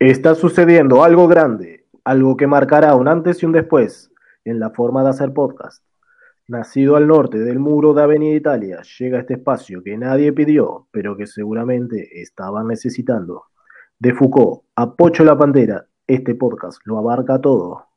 [0.00, 4.12] Está sucediendo algo grande, algo que marcará un antes y un después
[4.44, 5.82] en la forma de hacer podcast.
[6.46, 11.16] Nacido al norte del muro de Avenida Italia, llega este espacio que nadie pidió, pero
[11.16, 13.46] que seguramente estaban necesitando.
[13.98, 17.88] De Foucault a la Pantera, este podcast lo abarca todo.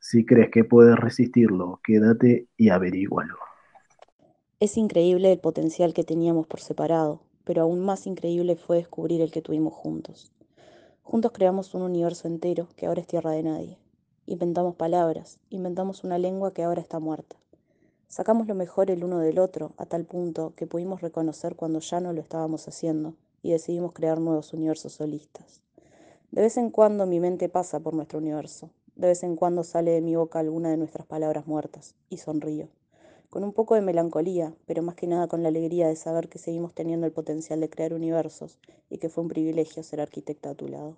[0.00, 3.36] Si crees que puedes resistirlo, quédate y averígualo.
[4.58, 9.30] Es increíble el potencial que teníamos por separado, pero aún más increíble fue descubrir el
[9.30, 10.32] que tuvimos juntos.
[11.06, 13.78] Juntos creamos un universo entero que ahora es tierra de nadie.
[14.24, 17.36] Inventamos palabras, inventamos una lengua que ahora está muerta.
[18.08, 22.00] Sacamos lo mejor el uno del otro a tal punto que pudimos reconocer cuando ya
[22.00, 25.60] no lo estábamos haciendo y decidimos crear nuevos universos solistas.
[26.30, 29.90] De vez en cuando mi mente pasa por nuestro universo, de vez en cuando sale
[29.90, 32.68] de mi boca alguna de nuestras palabras muertas y sonrío,
[33.34, 36.38] con un poco de melancolía, pero más que nada con la alegría de saber que
[36.38, 40.54] seguimos teniendo el potencial de crear universos y que fue un privilegio ser arquitecta a
[40.54, 40.96] tu lado.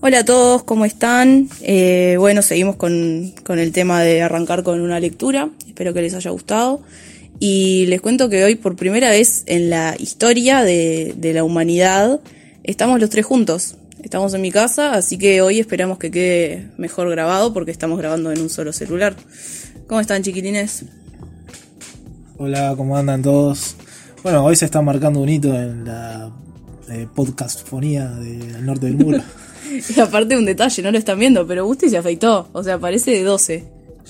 [0.00, 1.50] Hola a todos, ¿cómo están?
[1.60, 6.14] Eh, bueno, seguimos con, con, el tema de arrancar con una lectura, espero que les
[6.14, 6.80] haya gustado.
[7.38, 12.20] Y les cuento que hoy por primera vez en la historia de, de la humanidad
[12.62, 13.76] estamos los tres juntos.
[14.02, 18.32] Estamos en mi casa, así que hoy esperamos que quede mejor grabado porque estamos grabando
[18.32, 19.16] en un solo celular.
[19.86, 20.86] ¿Cómo están chiquitines?
[22.38, 23.76] Hola, ¿cómo andan todos?
[24.22, 26.30] Bueno, hoy se está marcando un hito en la
[26.88, 29.18] eh, podcastfonía del norte del muro.
[29.96, 33.10] y aparte un detalle, no lo están viendo, pero Gusti se afeitó, o sea, parece
[33.10, 33.64] de 12.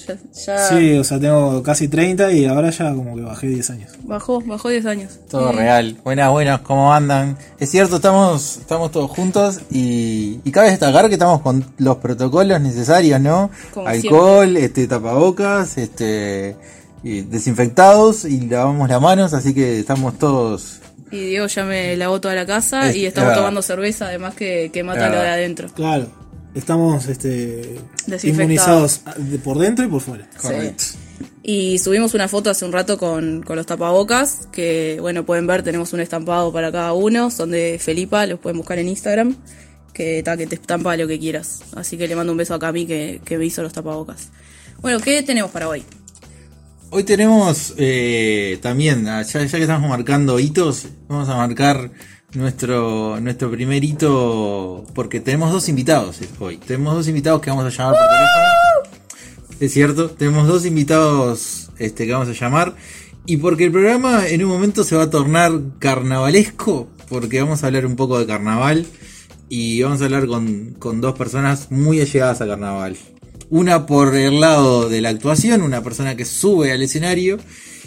[0.07, 0.69] Ya, ya...
[0.69, 3.93] Sí, o sea, tengo casi 30 y ahora ya como que bajé 10 años.
[4.03, 5.19] Bajó, bajó 10 años.
[5.29, 5.97] Todo real.
[6.05, 7.39] Buenas, buenas, ¿cómo andan?
[7.59, 12.61] Es cierto, estamos, estamos todos juntos y, y cabe destacar que estamos con los protocolos
[12.61, 13.51] necesarios, ¿no?
[13.73, 14.65] Como Alcohol, siempre.
[14.65, 16.57] este tapabocas, este
[17.03, 20.81] y desinfectados y lavamos las manos, así que estamos todos
[21.15, 24.71] y Diego ya me lavó toda la casa es, y estamos tomando cerveza, además que,
[24.73, 25.69] que mata lo de adentro.
[25.69, 26.09] Claro,
[26.55, 27.79] estamos este,
[28.23, 29.01] inmunizados
[29.43, 30.29] por dentro y por fuera.
[30.41, 30.85] Correcto.
[30.85, 30.99] Sí.
[31.43, 35.63] Y subimos una foto hace un rato con, con, los tapabocas, que bueno, pueden ver,
[35.63, 39.37] tenemos un estampado para cada uno, son de Felipa, los pueden buscar en Instagram,
[39.93, 41.61] que, ta, que te estampa lo que quieras.
[41.77, 44.29] Así que le mando un beso a Cami que, que me hizo los tapabocas.
[44.81, 45.85] Bueno, ¿qué tenemos para hoy?
[46.91, 51.91] Hoy tenemos eh, también, ya, ya, que estamos marcando hitos, vamos a marcar
[52.35, 56.59] nuestro, nuestro primer hito porque tenemos dos invitados hoy.
[56.59, 59.59] Tenemos dos invitados que vamos a llamar por teléfono.
[59.61, 62.75] Es cierto, tenemos dos invitados este, que vamos a llamar.
[63.27, 67.69] Y porque el programa en un momento se va a tornar carnavalesco, porque vamos a
[67.69, 68.87] hablar un poco de carnaval
[69.49, 72.97] y vamos a hablar con, con dos personas muy allegadas a carnaval.
[73.49, 77.39] Una por el lado de la actuación, una persona que sube al escenario.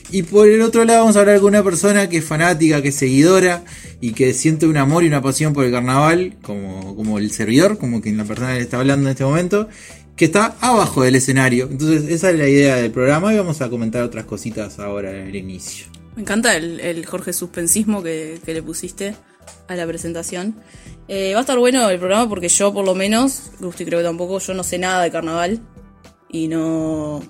[0.09, 2.89] Y por el otro lado vamos a hablar con una persona que es fanática, que
[2.89, 3.63] es seguidora
[3.99, 7.77] y que siente un amor y una pasión por el carnaval, como, como el servidor,
[7.77, 9.67] como quien la persona que está hablando en este momento,
[10.15, 11.67] que está abajo del escenario.
[11.69, 15.27] Entonces esa es la idea del programa y vamos a comentar otras cositas ahora en
[15.27, 15.87] el inicio.
[16.15, 19.13] Me encanta el, el Jorge Suspensismo que, que le pusiste
[19.67, 20.55] a la presentación.
[21.07, 24.05] Eh, va a estar bueno el programa porque yo, por lo menos, Gusti creo que
[24.05, 25.61] tampoco, yo no sé nada de carnaval
[26.29, 27.21] y no,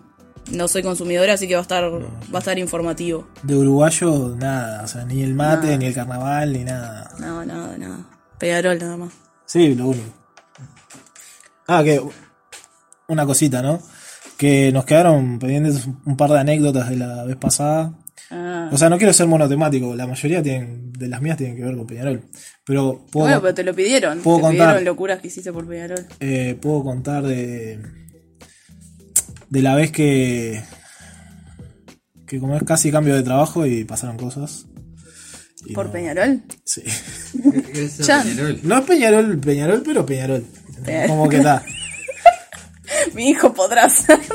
[0.51, 3.27] no soy consumidora, así que va a estar, va a estar informativo.
[3.43, 5.77] De uruguayo, nada, o sea, ni el mate, nada.
[5.77, 7.09] ni el carnaval, ni nada.
[7.19, 7.99] No, nada, nada.
[8.39, 9.13] Peñarol nada más.
[9.45, 10.13] Sí, lo único.
[11.67, 12.01] Ah, que
[13.07, 13.81] una cosita, ¿no?
[14.37, 17.93] Que nos quedaron pendientes un par de anécdotas de la vez pasada
[18.29, 18.69] Ah.
[18.71, 21.75] O sea, no quiero ser monotemático, la mayoría tienen, de las mías tienen que ver
[21.77, 22.23] con Peñarol.
[22.65, 24.19] Pero puedo, bueno, pero te lo pidieron.
[24.19, 26.05] Puedo te contar, pidieron locuras que hiciste por Peñarol.
[26.19, 27.79] Eh, puedo contar de.
[29.49, 30.63] De la vez que.
[32.25, 34.65] que como es casi cambio de trabajo y pasaron cosas.
[35.65, 36.43] Y ¿Por no, Peñarol?
[36.63, 36.83] Sí.
[37.43, 38.59] Peñarol?
[38.63, 40.45] No es Peñarol, Peñarol, pero Peñarol.
[40.85, 41.07] Peñarol.
[41.09, 41.63] Como que está.
[43.13, 44.19] Mi hijo podrá ser.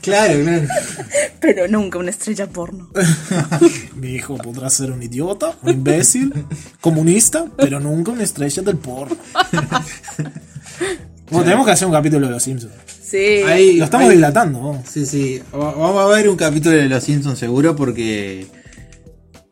[0.00, 0.66] Claro, claro.
[1.38, 2.88] Pero nunca una estrella porno.
[3.96, 6.32] Mi hijo podrá ser un idiota, un imbécil,
[6.80, 9.18] comunista, pero nunca una estrella del porno.
[11.30, 12.72] Bueno, tenemos que hacer un capítulo de Los Simpsons.
[13.08, 13.42] Sí.
[13.46, 14.82] Ahí, Lo estamos ahí, dilatando.
[14.86, 15.42] Sí, sí.
[15.52, 18.46] Vamos a ver un capítulo de Los Simpsons seguro porque...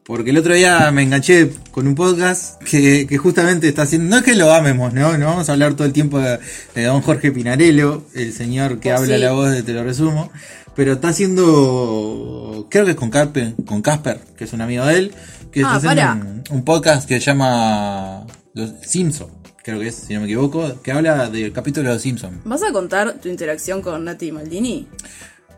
[0.04, 4.08] Porque el otro día me enganché con un podcast que, que, justamente está haciendo.
[4.08, 5.18] No es que lo amemos, ¿no?
[5.18, 6.38] No vamos a hablar todo el tiempo de,
[6.76, 9.20] de don Jorge Pinarello, el señor que oh, habla sí.
[9.20, 10.30] la voz de Te lo resumo.
[10.76, 12.68] Pero está haciendo.
[12.70, 15.14] Creo que es con Casper, con Casper que es un amigo de él.
[15.50, 19.32] Que ah, está haciendo un, un, podcast que se llama Los Simpsons.
[19.66, 20.80] Creo que es, si no me equivoco.
[20.80, 22.36] Que habla del capítulo de Los Simpsons.
[22.44, 24.86] ¿Vas a contar tu interacción con Nati Maldini?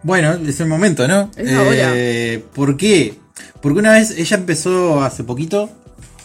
[0.02, 1.30] Bueno, es el momento, ¿no?
[1.36, 1.92] Es ahora.
[1.94, 3.16] Eh, ¿Por qué?
[3.60, 5.68] Porque una vez ella empezó hace poquito,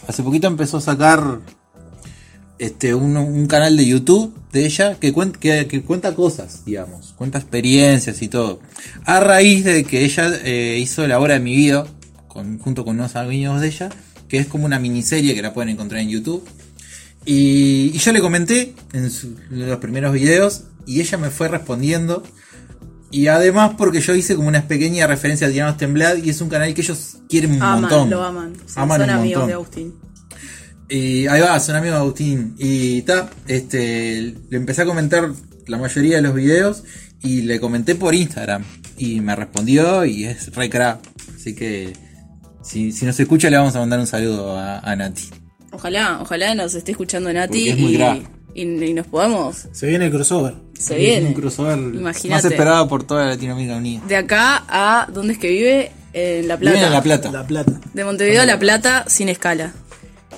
[0.08, 1.40] hace poquito empezó a sacar
[2.58, 7.12] este, un, un canal de YouTube de ella que, cuen- que, que cuenta cosas, digamos,
[7.18, 8.60] cuenta experiencias y todo.
[9.04, 11.84] A raíz de que ella eh, hizo La Hora de mi vida,
[12.28, 13.90] con, junto con unos amigos de ella,
[14.28, 16.48] que es como una miniserie que la pueden encontrar en YouTube.
[17.26, 21.48] Y, y yo le comenté en, su- en los primeros videos y ella me fue
[21.48, 22.22] respondiendo.
[23.10, 26.48] Y además porque yo hice como una pequeña referencia a Diana Temblad y es un
[26.48, 28.10] canal que ellos quieren un Aman, montón.
[28.10, 28.54] lo aman.
[28.66, 29.46] Sí, Aman son un amigos montón.
[29.48, 29.94] de Agustín.
[30.88, 32.54] Y ahí va, son amigos de Agustín.
[32.58, 35.30] Y ta, este, le empecé a comentar
[35.66, 36.82] la mayoría de los videos
[37.22, 38.64] y le comenté por Instagram.
[38.98, 40.98] Y me respondió y es re crack.
[41.36, 41.92] Así que
[42.62, 45.30] si, si nos escucha le vamos a mandar un saludo a, a Nati.
[45.74, 47.96] Ojalá, ojalá nos esté escuchando Nati Porque es muy
[48.54, 49.66] y, y, y nos podamos.
[49.72, 50.54] Se viene el crossover.
[50.78, 51.26] Se Es viene.
[51.28, 52.28] un crossover Imagínate.
[52.28, 54.02] más esperado por toda Latinoamérica Unida.
[54.06, 55.06] De acá a.
[55.12, 55.90] ¿Dónde es que vive?
[56.12, 56.74] En La Plata.
[56.76, 57.32] Viven en La Plata.
[57.32, 57.80] La plata.
[57.92, 59.72] De Montevideo a La Plata sin escala.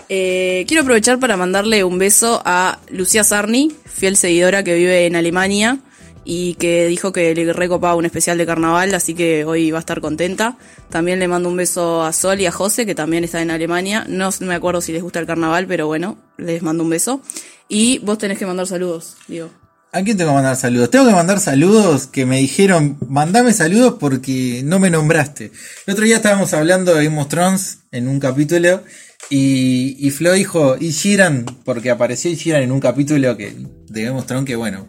[0.08, 5.16] Eh, quiero aprovechar para mandarle un beso a Lucía Sarni, fiel seguidora que vive en
[5.16, 5.78] Alemania
[6.28, 9.80] y que dijo que le recopaba un especial de carnaval, así que hoy va a
[9.80, 10.58] estar contenta.
[10.90, 14.04] También le mando un beso a Sol y a José, que también está en Alemania.
[14.08, 17.22] No me acuerdo si les gusta el carnaval, pero bueno, les mando un beso.
[17.68, 19.50] Y vos tenés que mandar saludos, digo.
[19.92, 20.90] ¿A quién tengo que mandar saludos?
[20.90, 25.52] Tengo que mandar saludos que me dijeron, mandame saludos porque no me nombraste.
[25.86, 27.28] El otro día estábamos hablando de Game of
[27.92, 28.82] en un capítulo
[29.30, 33.54] y, y Flo dijo, y Sheeran, porque apareció Sheeran en un capítulo que,
[33.88, 34.86] de Game of Thrones que bueno.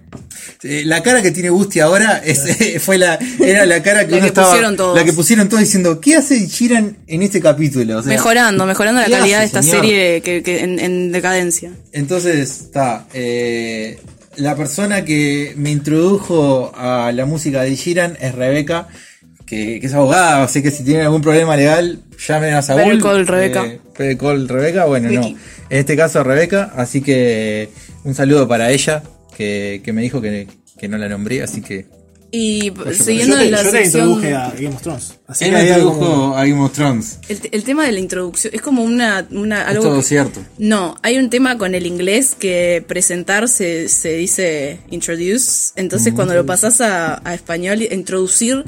[0.63, 2.43] eh, La cara que tiene Gusti ahora es,
[2.81, 4.97] fue la, era la cara que La uno que estaba, pusieron todos.
[4.97, 7.97] la que pusieron todos diciendo, ¿qué hace Sheeran en este capítulo?
[7.99, 9.81] O sea, mejorando, mejorando la ¿qué calidad hace, de esta señor?
[9.81, 11.71] serie que, que en, en decadencia.
[11.91, 13.05] Entonces, está.
[13.13, 13.99] eh,
[14.37, 18.87] la persona que me introdujo a la música de Sheeran es Rebeca,
[19.47, 23.01] que, que es abogada, así que si tienen algún problema legal, llamen a Saúl.
[23.01, 23.65] Call Rebeca.
[23.65, 23.79] Eh,
[24.19, 25.27] Rebeca, bueno, no.
[25.27, 25.37] En
[25.79, 27.69] este caso Rebeca, así que
[28.07, 29.03] un saludo para ella,
[29.35, 30.47] que, que me dijo que,
[30.79, 31.85] que no la nombré, así que...
[32.29, 34.09] Y Pues siguiendo yo te, la yo te sección...
[34.09, 35.13] introduje a Game of Thrones.
[35.27, 37.19] Así Él que me hay algo introdujo como- a Game of Thrones.
[37.29, 40.41] El, el tema de la introducción es como una, una Es algo todo que- cierto.
[40.57, 46.33] No, hay un tema con el inglés que presentar se, se dice introduce, entonces cuando
[46.33, 48.65] lo pasás a, a español, introducir,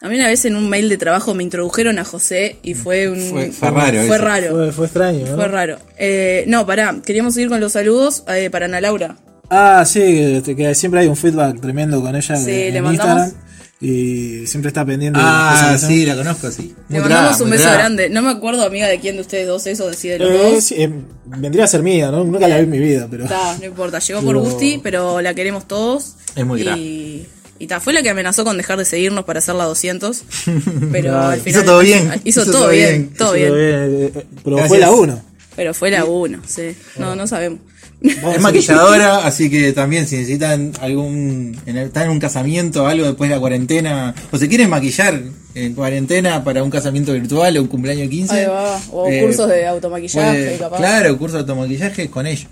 [0.00, 3.08] a mí una vez en un mail de trabajo me introdujeron a José y fue
[3.08, 3.20] un...
[3.30, 4.24] Fue- fue raro Fue eso.
[4.24, 5.34] raro, Fue, fue extraño, ¿no?
[5.36, 5.78] fue raro.
[5.98, 9.16] Eh, no, pará, queríamos seguir con los saludos eh, para Ana Laura.
[9.50, 12.92] Ah, sí, que, que siempre hay un feedback tremendo con ella Sí, en le mandamos-
[13.26, 13.32] Instagram.
[13.80, 16.74] Y siempre está pendiente de Ah, las cosas que sí, la conozco, sí.
[16.88, 18.10] Le Muy mandamos crack, un beso grande.
[18.10, 20.30] No me acuerdo, amiga, de quién de ustedes dos es o de si de los
[20.30, 20.64] Eh, dos.
[20.64, 20.90] sí, eh,
[21.26, 22.24] vendría a ser mía, ¿no?
[22.24, 23.26] Nunca la vi en mi vida, pero.
[23.26, 26.14] Ta, no importa, llegó por Gusti, pero la queremos todos.
[26.34, 27.26] Es muy y, grande.
[27.58, 30.22] Y ta, fue la que amenazó con dejar de seguirnos para hacer la 200.
[30.92, 31.28] Pero Claro.
[31.28, 31.60] al final.
[31.60, 33.14] Hizo todo bien, Hizo, hizo todo todo bien, bien.
[33.16, 33.52] todo bien.
[33.54, 34.68] eh, eh, pero Gracias.
[34.68, 35.22] fue la 1.
[35.56, 36.76] Pero fue la 1, sí.
[36.98, 37.60] No, no sabemos.
[38.00, 41.60] Es maquilladora, así que también si necesitan algún.
[41.66, 44.70] En el- están en un casamiento o algo después de la cuarentena, o se quieren
[44.70, 45.20] maquillar
[45.56, 48.32] en cuarentena para un casamiento virtual o un cumpleaños de 15.
[48.34, 48.80] Ahí va.
[48.92, 50.76] O eh, cursos de automaquillaje, puede- capaz.
[50.76, 52.46] Claro, curso de automaquillaje con ellos.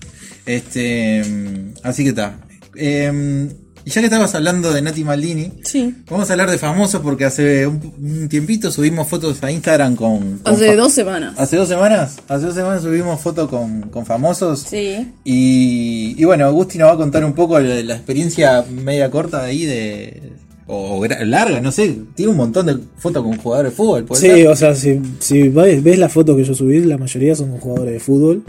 [0.47, 2.39] Este, mm, así que está.
[2.75, 3.49] Eh,
[3.87, 5.95] y ya que estabas hablando de Nati Maldini, Sí.
[6.11, 10.39] vamos a hablar de famosos porque hace un, un tiempito subimos fotos a Instagram con.
[10.39, 11.35] con Hace dos semanas.
[11.39, 14.59] Hace dos semanas, hace dos semanas subimos fotos con, con famosos.
[14.69, 15.13] Sí.
[15.25, 19.43] Y, y bueno, Agustín nos va a contar un poco la, la experiencia media corta
[19.45, 20.33] de ahí de.
[20.69, 21.97] O larga, no sé.
[22.17, 24.05] Tiene un montón de fotos con jugadores de fútbol.
[24.05, 27.37] ¿puede Sí, o sea, si, si ves ves las fotos que yo subí, la mayoría
[27.37, 28.43] son con jugadores de fútbol.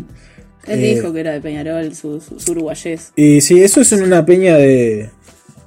[0.66, 3.12] Él Eh, dijo que era de Peñarol, su, su, su uruguayés.
[3.16, 5.12] Y sí, eso es en una peña de,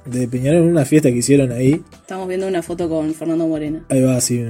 [0.05, 1.81] de Peñarol, en una fiesta que hicieron ahí.
[1.93, 3.85] Estamos viendo una foto con Fernando Morena.
[3.89, 4.43] Ahí va, sí.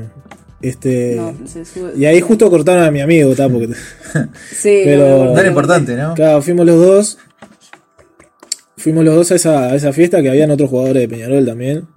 [0.61, 1.91] Este, No, se sube.
[1.97, 3.49] y ahí justo cortaron a mi amigo, ¿tá?
[3.49, 3.69] Porque,
[4.51, 6.13] Sí, pero- no, era importante, ¿no?
[6.13, 7.17] claro, fuimos los dos.
[8.77, 11.87] Fuimos los dos a esa, a esa fiesta que habían otros jugadores de Peñarol también.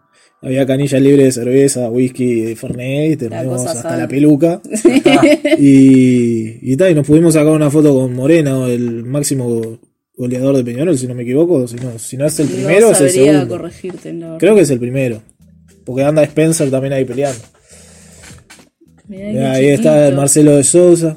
[0.42, 4.61] Había canilla libre de cerveza, whisky, fernet, y terminamos hasta la peluca.
[5.58, 9.78] y, y, tal, y nos pudimos sacar una foto con Moreno, el máximo
[10.16, 11.66] goleador de Peñarol, si no me equivoco.
[11.66, 13.49] Si no, si no es el primero, no es el segundo.
[13.49, 14.18] corregirte.
[14.38, 15.23] Creo que es el primero.
[15.85, 17.40] Porque anda Spencer también ahí peleando.
[19.09, 20.16] Mirá ahí está chiquito.
[20.21, 21.16] Marcelo de Souza.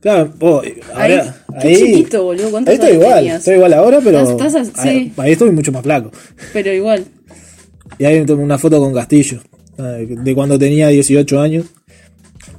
[0.00, 2.50] Claro, oh, Ahí, ahora, qué ahí, chiquito, boludo.
[2.50, 3.38] ¿Cuántos ahí estoy igual, tenías?
[3.38, 4.88] estoy igual ahora, pero Estás- estás- sí.
[4.88, 6.10] ahí, ahí estoy mucho más flaco.
[6.52, 7.04] Pero igual.
[7.98, 9.40] Y ahí tomé una foto con Castillo,
[9.78, 11.66] ah, de cuando tenía 18 años.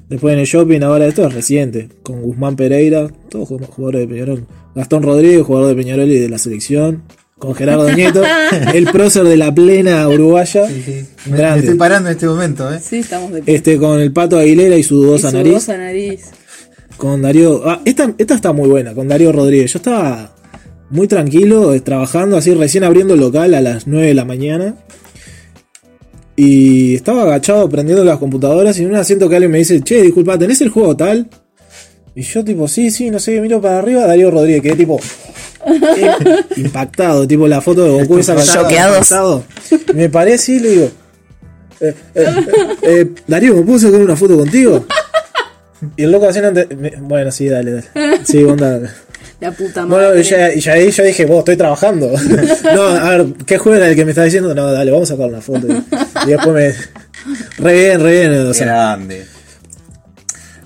[0.10, 4.08] Después en el shopping, ahora esto es reciente, con Guzmán Pereira, todos jug- jugadores de
[4.08, 4.46] Peñarol.
[4.74, 7.04] Gastón Rodríguez, jugador de Peñarol y de la selección.
[7.38, 8.24] Con Gerardo Nieto,
[8.74, 10.68] el prócer de la plena uruguaya.
[10.68, 10.92] Sí, sí.
[11.26, 11.60] Me, me Grande.
[11.60, 12.80] estoy parando en este momento, ¿eh?
[12.82, 15.52] Sí, estamos de Este con el Pato Aguilera y su y dudosa su nariz.
[15.52, 16.22] dudosa nariz.
[16.96, 17.62] con Darío.
[17.70, 19.74] Ah, esta, esta está muy buena, con Darío Rodríguez.
[19.74, 20.36] Yo estaba
[20.90, 24.76] muy tranquilo, eh, trabajando así, recién abriendo el local a las 9 de la mañana.
[26.39, 30.03] Y estaba agachado prendiendo las computadoras y en un asiento que alguien me dice, che,
[30.03, 31.27] disculpa, ¿tenés el juego tal?
[32.13, 35.00] Y yo tipo, sí, sí, no sé, miro para arriba, Darío Rodríguez, que tipo
[35.65, 36.12] eh,
[36.58, 39.44] impactado, tipo la foto de Goku esa impactado.
[39.96, 40.91] Me paré así y le digo,
[41.79, 42.25] eh, eh,
[42.84, 44.86] eh, Darío, ¿me puedo sacar una foto contigo?
[45.96, 46.63] Y el loco haciendo...
[47.01, 48.25] Bueno, sí, dale, dale.
[48.25, 48.94] Sí, onda.
[49.39, 50.22] La puta Bueno, madre.
[50.22, 52.10] y ya, y ya ahí yo dije, vos, estoy trabajando.
[52.75, 54.56] no, a ver, ¿qué juego era el que me está diciendo?
[54.56, 55.67] No, dale, vamos a sacar una foto.
[55.67, 55.84] Y,
[56.27, 57.63] y después me...
[57.63, 58.48] Re bien, re bien.
[58.48, 59.25] O sea, grande.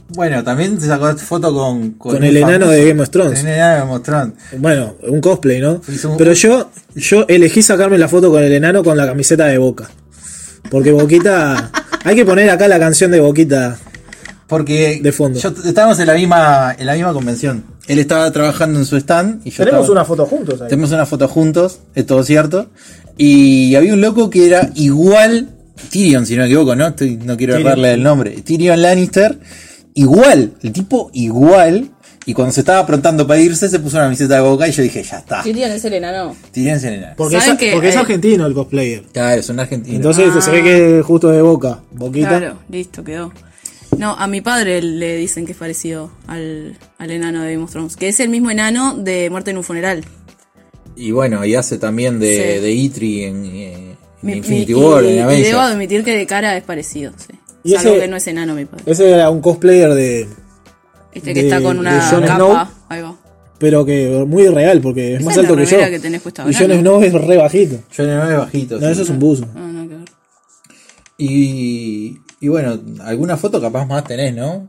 [0.10, 1.92] Bueno, también se sacó foto con...
[1.92, 3.40] Con el enano de Game of Thrones.
[3.40, 4.34] Con el enano de Game of Thrones.
[4.58, 5.82] bueno, un cosplay, ¿no?
[6.06, 9.58] Un- Pero yo, yo elegí sacarme la foto con el enano con la camiseta de
[9.58, 9.90] Boca.
[10.70, 11.72] Porque Boquita...
[12.04, 13.78] Hay que poner acá la canción de Boquita.
[14.48, 15.40] Porque De fondo.
[15.40, 17.64] yo- estábamos en la misma en la misma convención.
[17.88, 20.70] Él estaba trabajando en su stand y yo estaba- foto juntos ahí.
[20.70, 22.70] Tenemos una foto juntos, es todo cierto.
[23.18, 25.50] Y había un loco que era igual
[25.90, 26.88] Tyrion, si no me equivoco, ¿no?
[26.88, 28.32] Estoy- no quiero errarle el nombre.
[28.44, 29.38] Tyrion Lannister,
[29.94, 31.90] igual, el tipo igual.
[32.24, 34.84] Y cuando se estaba aprontando para irse, se puso una camiseta de boca y yo
[34.84, 35.42] dije, ya está.
[35.42, 36.36] Tyrion es el enano.
[36.52, 37.14] Tyrion es el enano.
[37.18, 39.04] Porque, es, ¿Saben que, porque es eh, argentino el cosplayer.
[39.12, 39.96] Claro, es un argentino.
[39.96, 41.80] Entonces se ve que es justo de Boca.
[41.92, 42.30] Boquita.
[42.38, 43.34] Claro, listo, quedó.
[43.98, 47.72] No, a mi padre le dicen que es parecido al, al enano de Game of
[47.72, 50.04] Thrones, que es el mismo enano de Muerte en un funeral.
[50.96, 52.62] y bueno, y hace también de, Sí.
[52.62, 55.48] de Itri en, eh, en Mi- Infinity mi- War, y, en y Avengers.
[55.50, 57.34] debo admitir que de cara es parecido, sí.
[57.64, 58.84] Y Salvo ese- que no es enano mi padre.
[58.88, 60.28] Ese era un cosplayer de.
[61.14, 62.36] Este que de- está con una Jon capa.
[62.36, 62.68] Snow.
[62.90, 63.16] Ahí va.
[63.60, 65.90] Pero que muy real, porque es Esa más es la alto que yo.
[65.92, 66.76] que tenés puesta y Jon ¿no?
[66.80, 67.80] Snow es re bajito.
[67.96, 68.80] Yo no es bajito.
[68.80, 68.92] No, sí.
[68.94, 69.46] eso es un buzo.
[69.54, 70.00] No, no, ver.
[71.18, 74.68] Y, y bueno, alguna foto capaz más tenés, ¿no?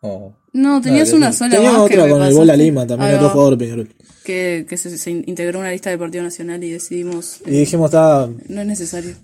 [0.00, 2.34] O- No, tenías una sola Tenía más que otra con el.
[2.34, 3.94] Bola Lima, también otro jugador Peñarol.
[4.24, 7.40] Que, que se, se integró a una lista del Partido Nacional y decidimos.
[7.46, 8.28] Y dijimos, está.
[8.48, 9.14] No es necesario.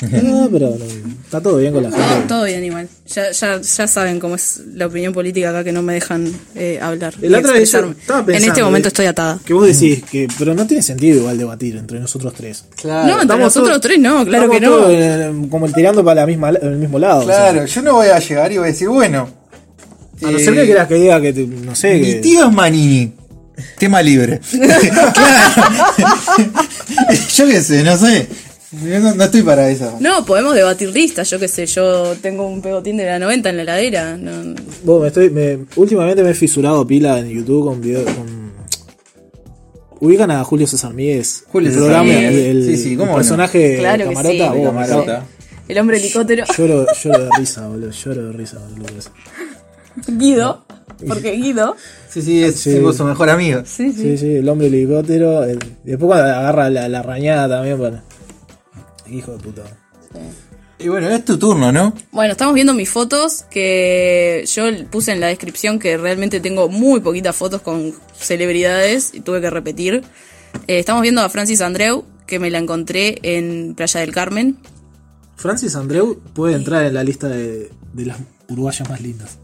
[0.00, 0.84] No, pero no,
[1.24, 2.28] está todo bien con la gente.
[2.28, 2.88] Todo bien igual.
[3.12, 6.78] Ya, ya, ya saben cómo es la opinión política acá que no me dejan eh,
[6.80, 7.12] hablar.
[7.20, 7.94] El yo expresarme.
[7.98, 9.40] estaba en este momento eh, estoy atada.
[9.44, 10.28] Que vos decís que.
[10.38, 12.66] Pero no tiene sentido igual debatir entre nosotros tres.
[12.80, 14.88] Claro, no, entre Estamos nosotros todos- tres no, claro que no.
[14.90, 17.22] eh, como tirando para la misma, el mismo lado.
[17.22, 17.50] o sea.
[17.50, 19.28] claro, yo no voy a llegar y voy a decir, bueno.
[20.22, 21.32] a no eh, ser que quieras que diga que.
[21.32, 21.94] te- no sé.
[21.98, 23.12] Mi que, tío es Manini.
[23.76, 24.40] Tema libre.
[24.50, 25.64] claro.
[27.34, 28.28] yo qué sé, no sé.
[28.72, 29.96] Yo No, no estoy para eso.
[30.00, 33.56] No, podemos debatir listas, yo qué sé, yo tengo un pegotín de la 90 en
[33.56, 34.16] la heladera.
[34.16, 38.04] No, Vos, me estoy, me- últimamente me he fisurado pila en YouTube con videos.
[38.12, 38.50] Con...
[40.00, 41.44] Ubican a Julio César Míguez.
[41.48, 42.32] Julio el César Míguez.
[42.32, 43.16] el, el- Sí, sí, el cómo no.
[43.16, 44.52] personaje Claro que camarota.
[44.52, 44.58] sí.
[44.58, 45.26] De camarota.
[45.68, 46.44] El hombre helicóptero.
[46.56, 47.90] Lloro, lloro de risa, boludo.
[47.90, 48.88] Lloro de risa, boludo.
[50.08, 50.64] Guido.
[51.06, 51.76] Porque Guido.
[52.08, 52.78] Sí, sí, es Sí.
[52.96, 53.62] su mejor amigo.
[53.64, 54.02] Sí, sí.
[54.02, 55.44] Sí, sí, el hombre helicóptero.
[55.44, 58.02] el- después cuando agarra la, la rañada también para.
[59.10, 59.62] Hijo de puta.
[60.78, 61.92] Y bueno, es tu turno, ¿no?
[62.10, 67.00] Bueno, estamos viendo mis fotos que yo puse en la descripción que realmente tengo muy
[67.00, 70.02] poquitas fotos con celebridades y tuve que repetir.
[70.66, 74.56] Eh, estamos viendo a Francis Andreu, que me la encontré en Playa del Carmen.
[75.36, 79.38] Francis Andreu puede entrar en la lista de, de las uruguayas más lindas.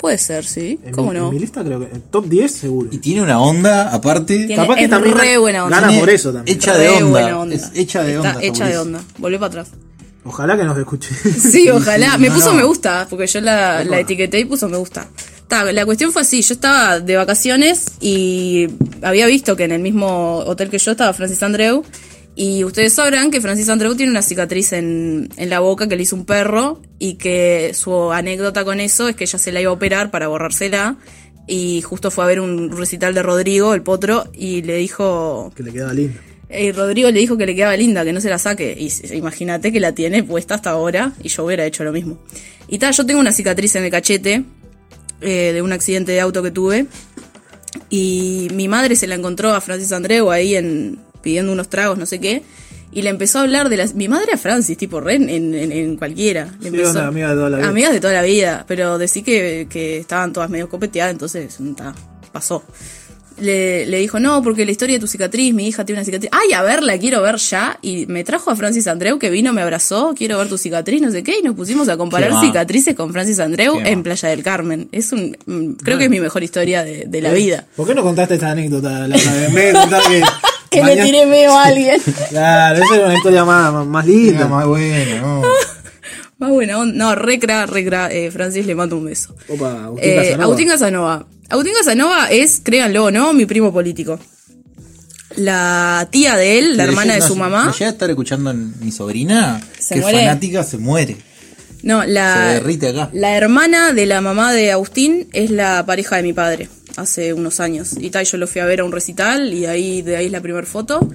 [0.00, 0.78] Puede ser, sí.
[0.84, 1.28] En ¿Cómo mi, no?
[1.28, 1.86] En mi lista creo que.
[1.94, 2.88] En top 10 seguro.
[2.90, 4.36] Y tiene una onda, aparte.
[4.46, 5.76] Tiene- Capaz que es también re buena onda.
[5.76, 6.56] gana Tiene por eso también.
[6.56, 7.10] Hecha de onda.
[7.10, 7.54] buena onda.
[7.54, 8.42] Es hecha de Está onda.
[8.42, 9.00] hecha de onda.
[9.18, 9.68] Volvé para atrás.
[10.24, 11.10] Ojalá que nos escuche.
[11.38, 12.16] Sí, ojalá.
[12.18, 12.56] Me no, puso no.
[12.58, 15.06] me gusta, porque yo la, la etiqueté y puso me gusta.
[15.48, 18.68] Ta, la cuestión fue así, yo estaba de vacaciones y
[19.02, 21.84] había visto que en el mismo hotel que yo estaba Francis Andreu.
[22.36, 26.04] Y ustedes sabrán que Francis Andreu tiene una cicatriz en, en la boca que le
[26.04, 29.70] hizo un perro y que su anécdota con eso es que ella se la iba
[29.70, 30.96] a operar para borrársela
[31.50, 35.64] y justo fue a ver un recital de Rodrigo, el potro, y le dijo, que
[35.64, 36.16] le queda lindo.
[36.48, 38.76] y Rodrigo le dijo que le quedaba linda, que no se la saque.
[38.78, 42.20] Y imagínate que la tiene puesta hasta ahora y yo hubiera hecho lo mismo.
[42.68, 44.44] Y tal, yo tengo una cicatriz en el cachete
[45.20, 46.86] eh, de un accidente de auto que tuve.
[47.88, 52.06] Y mi madre se la encontró a Francis Andreu ahí en, pidiendo unos tragos, no
[52.06, 52.42] sé qué.
[52.92, 53.94] Y le empezó a hablar de las...
[53.94, 56.46] Mi madre a Francis, tipo, re en, en, en cualquiera.
[56.60, 57.68] Le Sí, empezó- onda, amiga de toda la vida.
[57.68, 61.94] Amigas de toda la vida, pero decí que, que estaban todas medio copeteadas, entonces ta,
[62.32, 62.64] pasó.
[63.38, 66.30] Le, le dijo, no, porque la historia de tu cicatriz, mi hija tiene una cicatriz.
[66.30, 67.78] Ay, a ver, la quiero ver ya.
[67.80, 71.10] Y me trajo a Francis Andreu, que vino, me abrazó, quiero ver tu cicatriz, no
[71.10, 74.42] sé qué, y nos pusimos a comparar cicatrices con Francis Andreu Qué en Playa del
[74.42, 74.88] Carmen.
[74.92, 77.66] Es un, mm, creo que es mi mejor historia de, de la vida.
[77.76, 79.48] ¿Por qué no contaste esta anécdota la otra vez?
[79.48, 80.22] En vez de contar que.
[80.70, 82.00] Que le tiré medio a alguien.
[82.28, 84.46] Claro, esa era una historia más, más linda.
[84.46, 85.42] más bueno, no.
[86.38, 86.94] Más buena onda.
[86.96, 88.10] No, recra, recra.
[88.10, 89.36] Eh, Francis le mando un beso.
[89.48, 90.44] Opa, Agustín Eh, Casanova.
[90.44, 91.26] Agustín Casanova.
[91.50, 94.18] Agustín Casanova es, créanlo o no, mi primo político.
[95.36, 97.66] La tía de él, la hermana de su no, mamá.
[97.66, 100.18] ¿no llega a estar escuchando mi sobrina, Se que muere.
[100.20, 101.16] fanática, se muere.
[101.82, 103.10] No, la, Se derrite acá.
[103.12, 107.60] la hermana de la mamá de Agustín es la pareja de mi padre, hace unos
[107.60, 107.94] años.
[107.98, 110.32] Y tal, yo lo fui a ver a un recital y ahí de ahí es
[110.32, 111.08] la primera foto.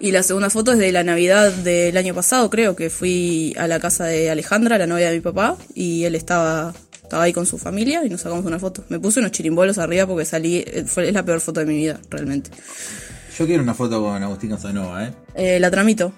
[0.00, 3.68] Y la segunda foto es de la Navidad del año pasado, creo, que fui a
[3.68, 6.74] la casa de Alejandra, la novia de mi papá, y él estaba,
[7.04, 8.82] estaba ahí con su familia y nos sacamos una foto.
[8.88, 11.76] Me puse unos chirimbolos arriba porque salí, eh, fue, es la peor foto de mi
[11.76, 12.50] vida, realmente.
[13.38, 15.12] Yo quiero una foto con Agustín Casanova, ¿eh?
[15.36, 16.12] Eh, la tramito.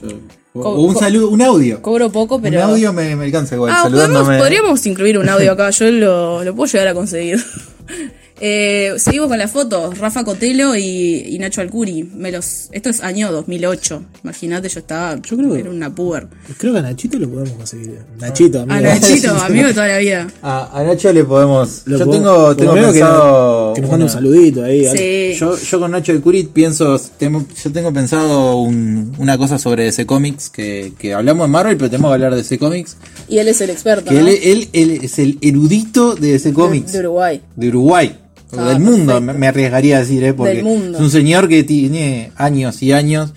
[0.00, 0.08] Yo-
[0.54, 1.82] o, Co- o un saludo, un audio.
[1.82, 2.58] Cobro poco, pero...
[2.64, 4.24] Un audio me, me alcanza igual, Ah, saludándome.
[4.26, 7.44] podemos- podríamos incluir un audio acá, yo lo, lo puedo llegar a conseguir.
[8.40, 12.04] Eh, seguimos con las fotos, Rafa Cotelo y, y Nacho Alcuri.
[12.04, 14.02] Me los, esto es año 2008.
[14.22, 16.28] Imagínate, yo estaba, Yo creo que- era una puber.
[16.56, 17.98] Creo que a Nachito lo podemos conseguir.
[18.20, 18.74] Nachito, amigo.
[18.76, 20.28] A Nachito, amigo de toda la vida.
[20.42, 21.82] A, a Nacho le podemos.
[21.86, 23.74] Lo yo podemos- tengo, pensado.
[23.74, 24.86] Que nos mande un saludito ahí.
[24.88, 25.38] Sí.
[25.38, 29.84] Yo, yo con Nacho de Curit pienso, tengo- yo tengo pensado un- una cosa sobre
[29.84, 32.96] DC Comics, que, que hablamos de Marvel, pero tenemos que hablar de DC Comics.
[33.28, 34.28] Y él es el experto, Que ¿no?
[34.28, 37.40] él, él- él es el erudito de DC Comics, de, de Uruguay.
[37.56, 38.18] de Uruguay,
[38.56, 39.20] Ah, del mundo, perfecto.
[39.20, 40.32] me, me arriesgaría a decir, ¿eh?
[40.34, 40.98] porque Del mundo.
[40.98, 43.34] es un señor que tiene años y años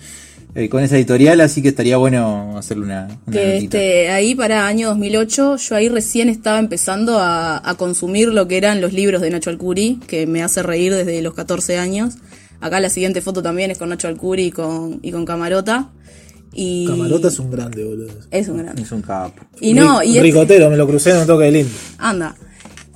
[0.54, 3.78] eh, con esa editorial, así que estaría bueno hacerle una, una Que notita.
[3.78, 8.56] este, ahí para año 2008, yo ahí recién estaba empezando a, a consumir lo que
[8.58, 12.14] eran los libros de Nacho Alcuri, que me hace reír desde los 14 años.
[12.60, 15.88] Acá la siguiente foto también es con Nacho Alcuri y con, y con Camarota.
[16.54, 18.12] Y Camarota es un grande, boludo.
[18.30, 18.82] es un grande.
[18.82, 19.42] Es un capo.
[19.60, 21.70] Y no, y este- Ricotero, me lo crucé en un toque de lindo.
[21.98, 22.34] anda.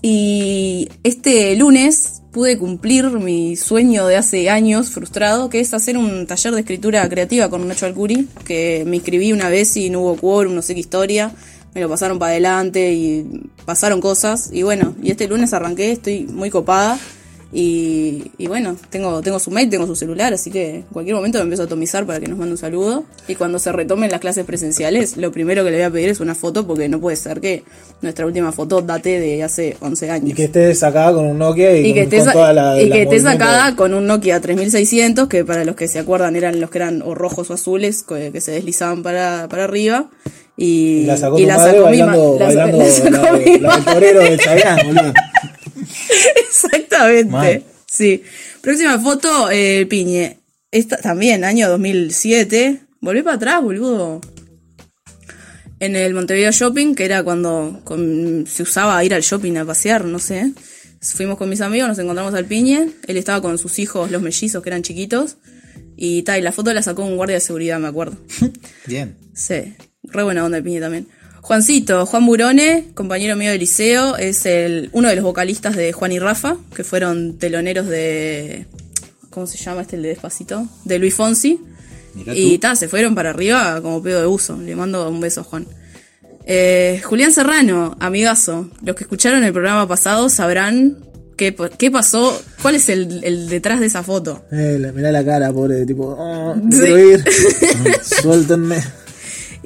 [0.08, 6.28] Y este lunes pude cumplir mi sueño de hace años frustrado, que es hacer un
[6.28, 10.16] taller de escritura creativa con Nacho Alcuri, que me inscribí una vez y no hubo
[10.16, 11.32] quórum, no sé qué historia,
[11.75, 14.50] me lo pasaron para adelante y pasaron cosas.
[14.52, 17.00] Y bueno, y este lunes arranqué, estoy muy copada.
[17.58, 21.38] Y, y bueno, tengo, tengo su mail, tengo su celular, así que en cualquier momento
[21.38, 23.04] me empiezo a atomizar para que nos mande un saludo.
[23.28, 26.21] Y cuando se retomen las clases presenciales, lo primero que le voy a pedir es
[26.21, 27.62] una foto, porque no puede ser que
[28.02, 30.28] nuestra última foto date de hace 11 años.
[30.30, 32.78] Y que esté sacada con un Nokia y, Y que esté, con sa- toda la.
[32.82, 33.45] y la que esté movimiento.
[33.45, 37.00] sacada con un Nokia 3600, que para los que se acuerdan eran los que eran
[37.00, 40.10] o rojos o azules, que, que se deslizaban para, para arriba.
[40.58, 42.78] Y, Y la sacó y tu la madre sacó mi ma- bailando, la sa- bailando
[42.84, 43.92] la sacó la, mi la del madre.
[43.95, 45.12] torero de Chayanne, boludo.
[46.49, 47.62] Exactamente.
[47.86, 48.22] Sí.
[48.60, 50.38] Próxima foto, eh, el Piñe.
[50.70, 52.80] Esta también, año 2007.
[53.00, 54.20] Volví para atrás, boludo.
[55.78, 60.04] En el Montevideo Shopping, que era cuando con- se usaba ir al shopping a pasear,
[60.04, 60.52] no sé.
[61.00, 62.90] Fuimos con mis amigos, nos encontramos al Piñe.
[63.06, 65.36] Él estaba con sus hijos, los mellizos, que eran chiquitos.
[65.96, 68.16] Y tal, y la foto la sacó un guardia de seguridad, me acuerdo.
[68.86, 69.16] Bien.
[69.34, 71.06] Sí, re buena onda el Piñe también.
[71.47, 76.11] Juancito, Juan Burone, compañero mío de liceo, es el, uno de los vocalistas de Juan
[76.11, 78.67] y Rafa, que fueron teloneros de.
[79.30, 80.67] ¿Cómo se llama este el de Despacito?
[80.85, 81.61] De Luis Fonsi.
[82.15, 84.56] Mirá Y ta, se fueron para arriba como pedo de uso.
[84.61, 85.69] Le mando un beso a Juan.
[86.47, 88.69] Eh, Julián Serrano, amigazo.
[88.82, 90.99] Los que escucharon el programa pasado sabrán
[91.37, 94.45] qué, pa- qué pasó, cuál es el, el detrás de esa foto.
[94.50, 96.78] Eh, la- mirá la cara, pobre, tipo, oh, Sí.
[96.80, 97.25] quiero ir.
[98.02, 98.82] Suéltenme.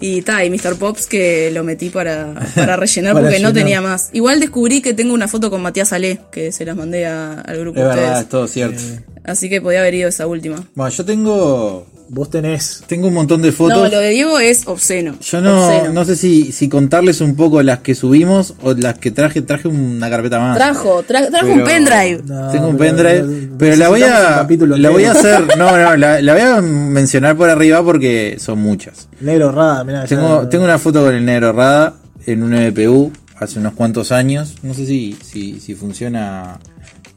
[0.00, 0.76] Y ta, y Mr.
[0.78, 4.08] Pops que lo metí para, para rellenar Para porque no tenía más.
[4.12, 7.58] Igual descubrí que tengo una foto con Matías Ale, que se las mandé a- al
[7.60, 8.22] grupo Es de verdad, ustedes.
[8.22, 8.82] es todo cierto.
[9.24, 10.64] Así que podía haber ido esa última.
[10.74, 11.86] Bueno, yo tengo.
[12.12, 12.82] Vos tenés.
[12.88, 13.76] Tengo un montón de fotos.
[13.78, 15.14] No, lo de Diego es obsceno.
[15.20, 15.92] Yo no, Obsceno.
[15.92, 19.42] no sé si, si contarles un poco las que subimos o las que traje.
[19.42, 20.56] Traje una carpeta más.
[20.56, 22.22] Trajo, tra- trajo Pero- un pendrive.
[22.26, 25.56] No, Tengo un pero- pendrive, pero pero la voy a capítulo la voy a hacer,
[25.56, 29.06] no, no, la, la voy a mencionar por arriba porque son muchas.
[29.20, 30.04] Negro Rada, mirá.
[30.06, 31.94] Tengo, ya- tengo una foto con el negro Rada
[32.26, 34.56] en un MPU hace unos cuantos años.
[34.64, 36.58] No sé si, si, si funciona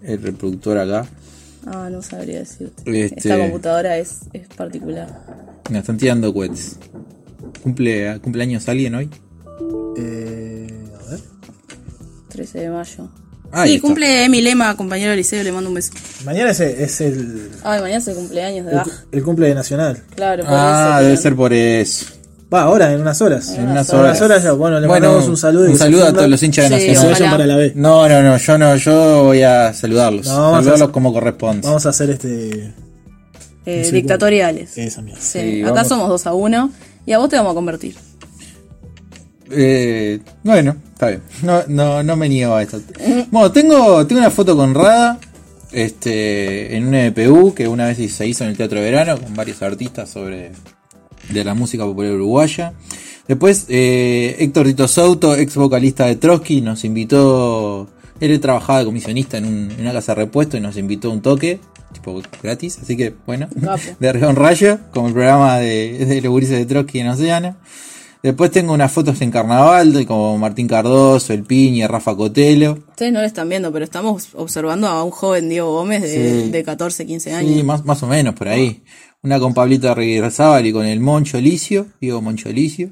[0.03, 1.07] el reproductor acá.
[1.65, 2.83] Ah, no sabría decirte.
[3.05, 5.07] Este- Esta computadora es, es particular.
[5.69, 6.77] Me están tirando cohetes.
[7.61, 9.09] ¿Cumple, ¿Cumpleaños alguien hoy?
[9.97, 10.67] Eh,
[11.07, 11.19] a ver.
[12.29, 13.09] 13 de mayo.
[13.51, 13.87] Ahí sí, está.
[13.87, 15.93] cumple mi lema, compañero de liceo, le mando un beso.
[16.25, 18.87] Mañana es, es el, Ay, mañana es el cumpleaños de el, Bach.
[19.11, 20.03] el cumple de Nacional.
[20.15, 21.03] Claro, por Ah, eso.
[21.05, 22.05] debe ser por eso.
[22.53, 23.47] Va, ahora, en unas horas.
[23.49, 24.21] En unas En unas horas.
[24.21, 24.51] horas ya.
[24.51, 25.67] Bueno, le Bueno, mandamos un saludo.
[25.67, 27.11] y un saludo a todos los hinchas de Sí, Que se Nacional.
[27.13, 27.37] vayan Ojalá.
[27.37, 27.71] para la B.
[27.75, 30.27] No, no, no, yo no, yo voy a saludarlos.
[30.27, 31.67] No, vamos a saludarlos hacer- como corresponde.
[31.67, 32.73] Vamos a hacer este.
[33.65, 34.77] Eh, Sí, dictatoriales.
[34.77, 35.21] Esa mierda.
[35.21, 36.69] Sí, Sí, acá somos 2 a 1
[37.05, 37.95] y a vos te vamos a convertir.
[39.51, 41.21] Eh, bueno, está bien.
[41.43, 42.79] No, no, no me niego a esto.
[43.31, 45.19] Bueno, tengo, tengo una foto con Rada.
[45.71, 49.33] Este, en un EPU que una vez se hizo en el Teatro de Verano con
[49.33, 50.51] varios artistas sobre
[51.29, 52.73] de la música popular uruguaya.
[53.27, 57.87] Después, eh, Héctor Tito Souto, ex vocalista de Trotsky, nos invitó.
[58.19, 61.13] Él trabajaba de comisionista en, un- en una casa de repuesto y nos invitó a
[61.13, 61.59] un toque,
[61.93, 62.79] tipo gratis.
[62.81, 63.47] Así que, bueno,
[63.99, 67.55] de un rayo, como el programa de, de los de Trotsky en Océano.
[68.21, 72.79] Después tengo unas fotos en carnaval, de como Martín Cardoso, El Piña, Rafa Cotelo.
[72.91, 76.49] Ustedes no lo están viendo, pero estamos observando a un joven Diego Gómez de, Sí.
[76.49, 77.51] de 14, 15 años.
[77.53, 78.81] Sí, más, más o menos por ahí.
[79.23, 82.89] Una con Pablito Reguerzábal y con el Moncho Licio, Diego Moncho Licio.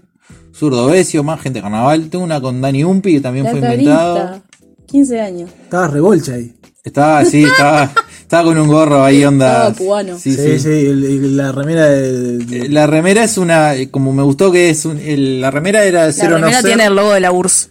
[0.56, 2.10] Zurdo Besio, más gente de carnaval.
[2.10, 4.16] Tengo una con Dani Umpi, que también La fue inventado.
[4.16, 4.42] carita.
[4.88, 5.50] 15 años.
[5.64, 6.54] Estaba revolcha ahí.
[6.84, 7.92] Estaba, sí, estaba,
[8.22, 9.68] estaba con un gorro ahí, onda.
[9.70, 10.18] Estaba cubano.
[10.18, 10.60] Sí, Sí, sí.
[10.60, 12.38] sí, el- el- la remera de.
[12.38, 15.52] de- Eh, La remera es una, eh, como me gustó que es un- el- la
[15.52, 16.70] remera era de La cero no remera ser.
[16.70, 17.70] tiene el logo de la URSS.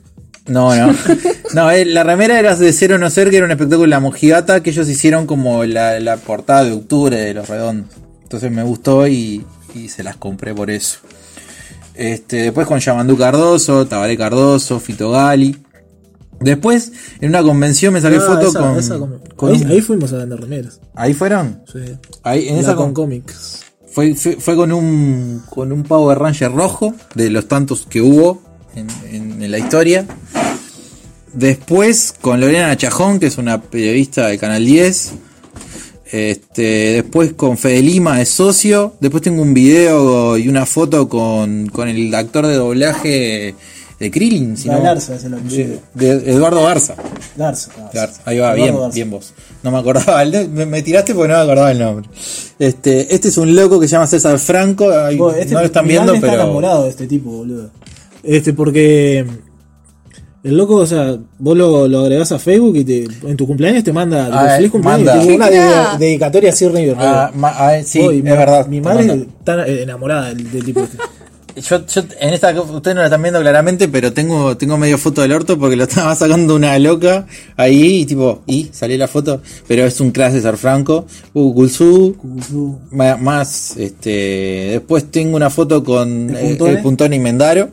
[0.49, 0.95] No, no.
[1.55, 3.99] No, eh, la remera era de Cero No Ser, que era un espectáculo de la
[4.01, 7.91] Mojigata que ellos hicieron como la, la portada de octubre de Los Redondos.
[8.31, 11.01] Entonces me gustó y, y se las compré por eso.
[11.95, 15.57] Este, después con Yamandú Cardoso, Tabaré Cardoso, Fito Gali.
[16.39, 18.79] Después, en una convención me saqué Ah, foto esa- con.
[18.79, 20.79] esa con- con ahí, un- ahí fuimos a vender remeras.
[20.95, 21.63] ¿Ahí fueron?
[21.73, 21.81] Sí.
[22.23, 23.63] Ahí, en La esa con con, cómics.
[23.93, 28.41] fue, fue, fue con un con un Power Ranger rojo, de los tantos que hubo
[28.77, 30.07] en, en- en la historia.
[31.33, 35.15] Después con Lorena Chajón, que es una periodista del Canal 10.
[36.13, 36.63] Este,
[36.95, 38.95] después con Fede Lima de socio.
[39.01, 43.55] Después tengo un video y una foto con, con el actor de doblaje
[43.99, 44.57] de Krillin.
[44.57, 45.37] si no- Garza es el
[45.95, 46.95] de Eduardo Garza.
[47.37, 47.71] Garza.
[47.77, 47.91] Garza.
[47.93, 48.95] Garza, Ahí va, Eduardo bien, Garza.
[48.95, 49.35] bien vos.
[49.63, 52.09] No me acordaba, el- me, me tiraste porque no me acordaba el nombre.
[52.59, 54.91] Este, este es un loco que se llama César Franco.
[54.91, 56.43] ay, Vos, este- no lo están viendo, está pero.
[56.43, 57.71] enamorado de este tipo, boludo.
[58.23, 59.25] Este, porque.
[60.43, 63.85] El loco, o sea, vos lo, lo agregás a Facebook y te, en tu cumpleaños
[63.85, 65.15] te manda tipo, Ah, feliz cumpleaños.
[65.15, 65.35] manda.
[65.35, 68.67] una de- dedicatoria a Cirne y Ah, ah, sí, y es mi- verdad.
[68.67, 70.97] Mi madre está eh, enamorada del, del tipo este.
[71.69, 75.21] Yo, yo, en esta, ustedes no la están viendo claramente, pero tengo, tengo medio foto
[75.21, 77.27] del orto porque lo estaba sacando una loca
[77.57, 82.17] ahí y tipo, y salió la foto, pero es un clase César Franco, Hugo Kulsu,
[82.93, 87.69] ma- más, este, después tengo una foto con ¿El eh, el Puntón y Mendaro.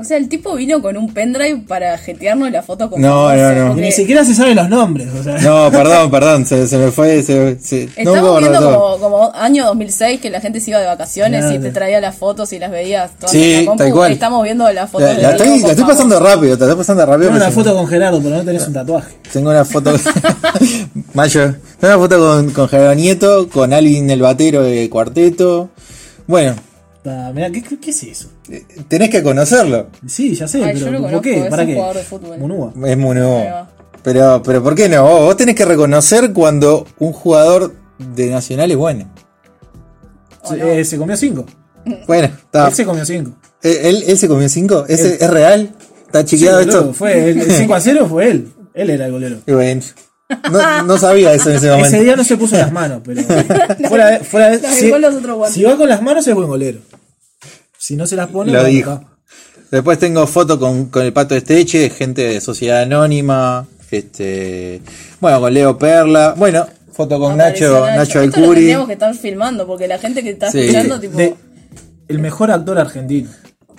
[0.00, 3.52] O sea, el tipo vino con un pendrive para jetearnos la foto con No, no,
[3.52, 3.66] no.
[3.68, 5.38] Porque ni siquiera se saben los nombres, o sea.
[5.38, 10.20] No, perdón, perdón, se, se me fue, se, se- Estamos viendo como, como año 2006
[10.20, 13.10] que la gente se iba de vacaciones y te traía las fotos y las veías
[13.18, 13.84] todas Sí, en la compu.
[13.84, 14.12] tal cual.
[14.12, 16.76] Estamos viendo las fotos La, de la estoy, la estoy pasando rápido, te la estoy
[16.78, 17.30] pasando rápido.
[17.30, 19.14] Tengo una foto con Gerardo, pero no tenés un tatuaje.
[19.32, 19.92] Tengo una foto.
[21.14, 21.54] Mayo.
[21.80, 25.70] Tengo una foto con, con Gerardo Nieto, con Alvin el batero de cuarteto.
[26.26, 26.54] Bueno,
[27.08, 28.28] Ah, mirá, ¿qué, qué, qué es eso?
[28.50, 29.88] eh, tenés que conocerlo.
[30.06, 31.40] Sí, ya sé, Ay, yo pero lo ¿por conozco, qué?
[31.44, 31.74] es ¿Para un qué?
[31.74, 32.38] jugador de fútbol.
[32.38, 32.72] Munúa.
[32.86, 32.96] Es.
[33.42, 33.70] Ahí va.
[34.02, 35.02] Pero, pero ¿por qué no?
[35.02, 39.12] Vos, vos tenés que reconocer cuando un jugador de Nacional es bueno.
[40.42, 40.66] ¿O Se, no?
[40.66, 41.46] eh, se comió cinco.
[42.06, 42.68] Bueno, está.
[42.68, 43.32] Él se comió cinco.
[43.62, 44.84] ¿Él, él, él se comió cinco?
[44.88, 45.72] ¿Es, Él- ¿Es real?
[46.06, 46.92] ¿Está boludo, esto?
[46.94, 48.48] Fue el, el 5 a 0 fue él.
[48.72, 49.36] Él era el golero.
[49.46, 49.82] Y bueno,
[50.50, 51.88] no, no sabía eso en ese momento.
[51.88, 53.20] Ese día no se puso las manos, pero
[53.88, 55.54] fuera de, fuera de- si, dejó los otros guantes.
[55.54, 56.78] si va con las manos es buen golero.
[57.78, 59.04] Si no se las pone, Lo no, dijo.
[59.70, 64.80] Después tengo foto con, con el Pato Esteche, gente de Sociedad Anónima, este,
[65.20, 68.54] bueno, con Leo Perla, bueno, foto con Nacho, Nacho lo Alcuri.
[68.54, 70.60] tendríamos que estar filmando porque la gente que está Sí.
[70.60, 71.34] escuchando, tipo, De-
[72.08, 73.28] el mejor actor argentino.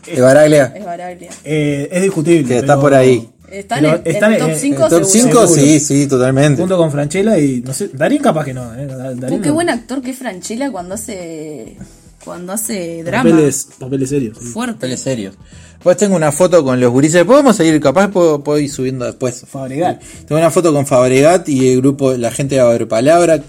[0.05, 1.29] de Baraglia, es Baraglia.
[1.43, 2.47] Eh, es discutible.
[2.47, 3.27] que está pero- por ahí.
[3.51, 5.47] Está en están el top en- 5 El top 5, seguro.
[5.47, 6.61] sí, sí, totalmente.
[6.61, 8.73] Junto con Franchella y no sé, Darín capaz que no.
[8.75, 8.85] Eh,
[9.15, 9.55] Darín qué no.
[9.55, 11.75] buen actor que es Franchella cuando hace
[12.23, 13.29] cuando hace drama.
[13.29, 14.37] Papeles, papeles serios.
[14.39, 14.45] sí.
[14.45, 14.73] Fuerte.
[14.75, 15.35] Papeles serios.
[15.73, 17.23] Después tengo una foto con los gurises.
[17.23, 19.45] Podemos seguir, capaz puedo, puedo ir subiendo después.
[19.49, 20.01] Fabregat.
[20.27, 23.41] Tengo una foto con Fabregat y el grupo, la gente de Aberpalabra,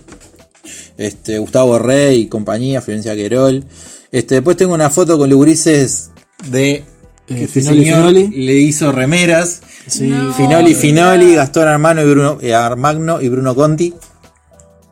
[0.96, 3.64] este, Gustavo Rey y compañía, Florencia Querol.
[4.12, 6.10] Este, después tengo una foto con los gurises
[6.48, 6.84] de
[7.28, 9.60] Eh, este Finoli, le hizo remeras.
[9.86, 10.08] Sí.
[10.08, 10.32] No.
[10.32, 13.94] Finoli, Finoli, Gastón Armano y Bruno, eh, Armagno y Bruno Conti.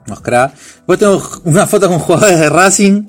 [0.07, 0.55] Unos crack.
[0.55, 3.03] Después tengo una foto con jugadores de Racing.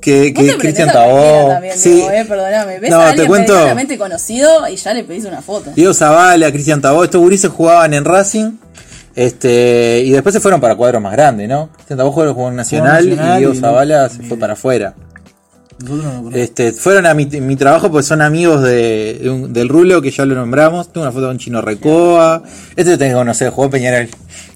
[0.00, 1.48] Que, que Cristian Tabó.
[1.48, 2.02] también, Sí.
[2.10, 2.78] Eh, perdóname.
[2.78, 3.54] Ves No, a te cuento.
[3.98, 5.70] conocido y ya le pedís una foto.
[5.74, 8.52] Diego Zavala, Cristian Tabó, estos gurises jugaban en Racing.
[9.14, 11.68] Este, y después se fueron para cuadros más grandes, ¿no?
[11.74, 14.54] Cristian Tabó jugó jugó en Nacional, Nacional y Diego y no- Zavala se fue para
[14.54, 14.94] afuera.
[15.80, 16.30] No.
[16.34, 20.10] Este, fueron a mi, mi trabajo porque son amigos de, de un- del Rulo, que
[20.10, 20.92] ya lo nombramos.
[20.92, 22.42] Tengo una foto con Chino Recoa.
[22.76, 24.08] Este lo tenés que conocer, jugó Peñarol.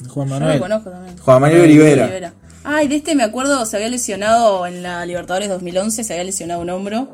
[0.09, 0.61] Juan Yo lo Manuel.
[0.61, 1.16] conozco también.
[1.18, 2.33] Juan Manuel Olivera.
[2.64, 6.62] Ay, de este me acuerdo, se había lesionado en la Libertadores 2011, se había lesionado
[6.62, 7.09] un hombro.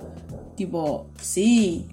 [0.56, 1.86] Tipo, sí.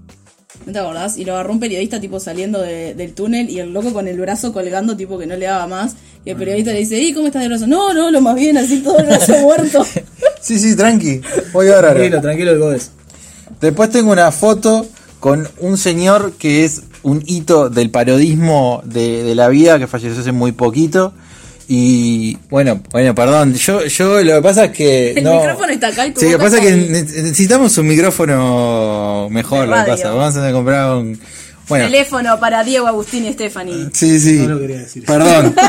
[0.65, 1.17] ¿No te acordás?
[1.17, 4.19] Y lo agarró un periodista tipo saliendo de- del túnel y el loco con el
[4.19, 5.95] brazo colgando tipo que no le daba más.
[6.25, 7.67] Y el periodista le dice, ¿y cómo estás de brazo?
[7.67, 9.85] No, no, lo más bien, así todo el brazo muerto.
[10.41, 11.21] Sí, sí, tranqui.
[11.53, 11.79] Voy a.
[11.79, 12.91] Tranquilo, tranquilo el Godes.
[13.61, 14.85] Después tengo una foto
[15.19, 20.19] con un señor que es un hito del parodismo de, de la vida que falleció
[20.19, 21.13] hace muy poquito.
[21.69, 25.11] Y bueno, bueno, perdón, yo, yo lo que pasa es que.
[25.17, 27.87] El no, micrófono está acá y tu Sí, lo que pasa es que necesitamos un
[27.87, 30.11] micrófono mejor, lo que pasa.
[30.11, 31.19] Vamos a comprar un.
[31.67, 33.89] Bueno, Teléfono para Diego, Agustín y Stephanie.
[33.91, 34.39] sí, sí.
[34.39, 35.03] No lo quería decir.
[35.05, 35.53] Perdón.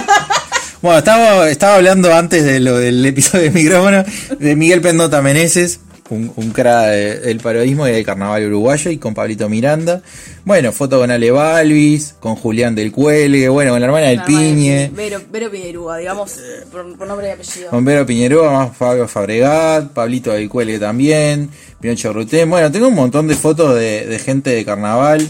[0.81, 4.05] Bueno, estaba, estaba hablando antes de lo del episodio de micrófono
[4.39, 5.81] de Miguel Pendota Meneses,
[6.11, 10.03] un, un cra de- del parodismo y del carnaval uruguayo, y con Pablito Miranda.
[10.45, 14.91] Bueno, foto con Ale Balvis, con Julián del Cuelgue, bueno, con la hermana del Piñe,
[14.95, 16.37] Vero, Vero Piñerúa, digamos,
[16.73, 17.71] por, por nombre y apellido.
[17.71, 22.49] con Vero Piñeroa, más Fabio Fabregat, Pablito del Cuelgue también, Pinocho Rutén.
[22.49, 25.29] Bueno, tengo un montón de fotos de, de gente de carnaval.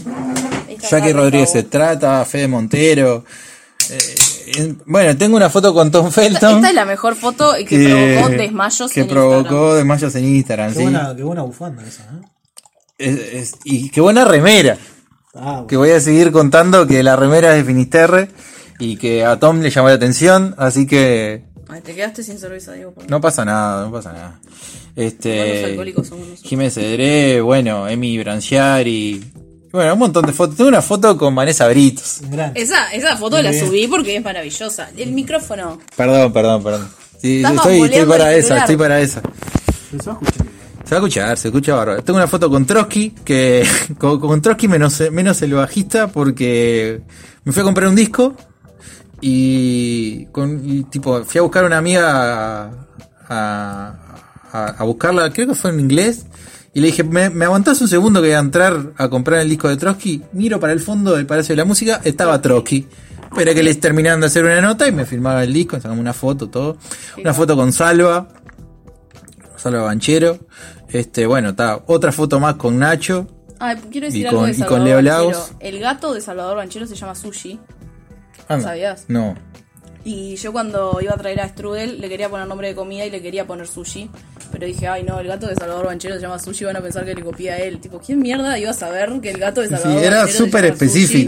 [0.89, 3.25] Jackie Rodríguez se trata, Fede Montero.
[3.89, 3.97] Eh,
[4.85, 6.55] bueno, tengo una foto con Tom Felton.
[6.57, 9.75] Esta es la mejor foto que, provocó desmayos que en provocó Instagram.
[9.77, 10.83] desmayos en Instagram, Qué, sí.
[10.83, 12.25] buena, qué buena bufanda esa, ¿eh?
[12.97, 14.77] Es- es- y qué buena remera.
[15.35, 18.29] Ah, Que voy a seguir contando que la remera es de Finisterre
[18.79, 22.73] y que a Tom le llamó la atención, así que Ay, te quedaste sin cerveza,
[22.73, 22.93] Diego.
[22.93, 24.39] por- no pasa nada, no pasa nada.
[24.41, 24.55] Igual
[24.95, 26.49] los Este alcohólicos somos nosotros.
[26.49, 29.23] Jiménez Cedré, bueno, Emi Branciari,
[29.71, 30.55] bueno, un montón de fotos.
[30.55, 32.21] Tengo una foto con Vanessa Britos.
[32.55, 33.65] Esa, esa foto la Bien.
[33.65, 34.89] subí porque es maravillosa.
[34.97, 35.79] El micrófono.
[35.95, 36.89] Perdón, perdón, perdón.
[37.21, 39.21] Sí, estoy, para esa, estoy para esa.
[39.91, 40.47] Se va a escuchar.
[40.85, 42.03] Se va a escuchar, se escucha bárbaro.
[42.03, 47.01] Tengo una foto con Trotsky, que con, con Trotsky menos, menos el bajista, porque
[47.43, 48.35] me fui a comprar un disco
[49.21, 52.71] y, con, y, tipo fui a buscar a una amiga
[53.27, 53.93] a,
[54.51, 56.25] a, a buscarla, creo que fue en inglés,
[56.73, 59.49] y le dije, ¿me, me aguantás un segundo que voy a entrar a comprar el
[59.49, 60.23] disco de Trotsky?
[60.33, 62.87] Miro para el fondo del Palacio de la Música, estaba Trotsky.
[63.31, 66.13] Esperé que les terminaran de hacer una nota y me filmaba el disco, sacamos una
[66.13, 66.77] foto, todo.
[67.17, 68.27] Una foto con Salva,
[69.57, 70.39] Salva Banchero.
[70.89, 71.83] Este, bueno, está.
[71.87, 73.27] Otra foto más con Nacho.
[73.59, 75.29] Ah, quiero decir Y algo con- de y con Salvador Leo Banchero.
[75.31, 75.51] Lagos.
[75.59, 77.59] El gato de Salvador Banchero se llama Sushi.
[78.47, 79.05] ¿Sabías?
[79.09, 79.35] No.
[80.05, 83.11] Y yo cuando iba a traer a Strudel le quería poner nombre de comida y
[83.11, 84.09] le quería poner sushi.
[84.51, 87.05] Pero dije, ay no, el gato de Salvador Banchero se llama sushi, van a pensar
[87.05, 87.79] que le copié a él.
[87.79, 90.77] Tipo, ¿quién mierda iba a saber que el gato de Salvador era Banchero se súper
[90.77, 91.27] sushi?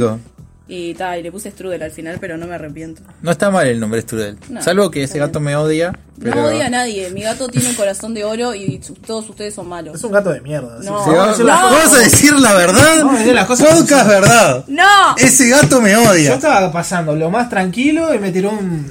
[0.68, 3.02] Y ta, y le puse Strudel al final, pero no me arrepiento.
[3.22, 4.38] No está mal el nombre Strudel.
[4.50, 5.92] No, Salvo que ese gato me odia.
[6.22, 6.36] Pero...
[6.36, 9.68] No odia a nadie, mi gato tiene un corazón de oro y todos ustedes son
[9.68, 9.96] malos.
[9.96, 10.78] Es un gato de mierda.
[10.84, 11.04] No.
[11.04, 11.46] Sí, vamos, no.
[11.46, 12.98] vamos a decir la verdad.
[13.00, 14.66] Vamos a decir las cosas Podcast verdad.
[14.68, 15.16] ¡No!
[15.18, 16.36] Ese gato me Yo odia.
[16.36, 18.90] estaba pasando lo más tranquilo y me tiró un,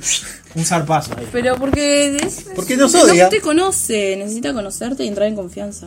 [0.56, 1.28] un zarpazo ahí.
[1.32, 3.28] Pero porque es, Porque nos no odia.
[3.30, 5.86] te conoce, necesita conocerte y entrar en confianza.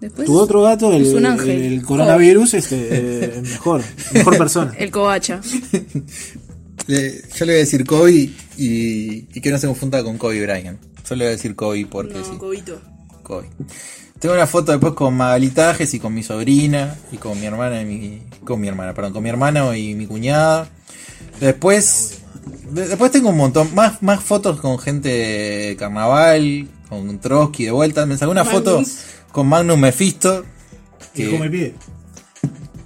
[0.00, 1.50] Después Tu otro gato, el, es un ángel.
[1.50, 3.82] el coronavirus, este, eh, mejor,
[4.12, 4.72] mejor persona.
[4.78, 5.40] El covacha.
[6.86, 10.40] Le- yo le voy a decir Kobe y, y que no se confunda con Kobe
[10.42, 10.78] Bryant.
[11.04, 12.30] Solo le voy a decir Kobe porque No, sí.
[12.38, 12.80] cobito.
[13.22, 13.46] Kobe.
[14.18, 17.84] Tengo una foto después con Magalitajes y con mi sobrina y con mi hermana y
[17.84, 20.68] mi, con mi hermana, perdón, con mi hermano y mi cuñada.
[21.40, 22.20] Después
[22.70, 27.70] de- después tengo un montón más más fotos con gente de carnaval, con Trotsky de
[27.70, 28.82] vuelta, me sacó una foto.
[29.32, 30.44] Con Magnus Mephisto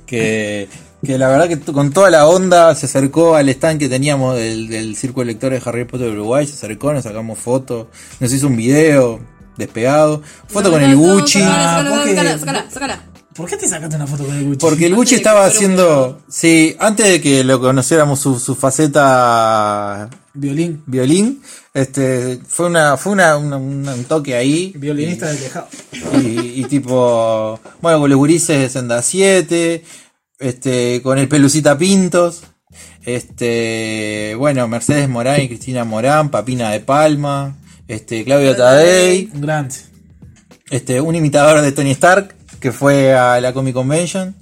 [0.06, 0.68] que,
[1.04, 4.68] que la verdad que con toda la onda se acercó al stand que teníamos del,
[4.68, 7.86] del Círculo de Lectores de Harry Potter de Uruguay, se acercó, nos sacamos fotos,
[8.20, 9.20] nos hizo un video
[9.56, 11.40] despegado, foto con el Gucci.
[11.40, 13.02] Sácala, Ah, porque- sácala, sácala, sácala.
[13.34, 14.58] ¿Por qué te sacaste una foto con el Gucci?
[14.58, 20.08] Porque el Gucci estaba un haciendo, sí, antes de que lo conociéramos su, su faceta
[20.34, 20.82] Violín.
[20.86, 21.42] violín,
[21.74, 24.72] este, fue una, fue una, un toque ahí.
[24.76, 25.68] Violinista del tejado.
[26.22, 29.84] y, y tipo, bueno, con los gurises de Senda 7,
[30.38, 32.42] este, con el Pelucita Pintos,
[33.04, 37.56] este, bueno, Mercedes Morán y Cristina Morán, Papina de Palma,
[37.88, 39.74] este, Claudio Tadei, Un grande.
[40.70, 44.34] este, un imitador de Tony Stark que fue a la Comic Convention.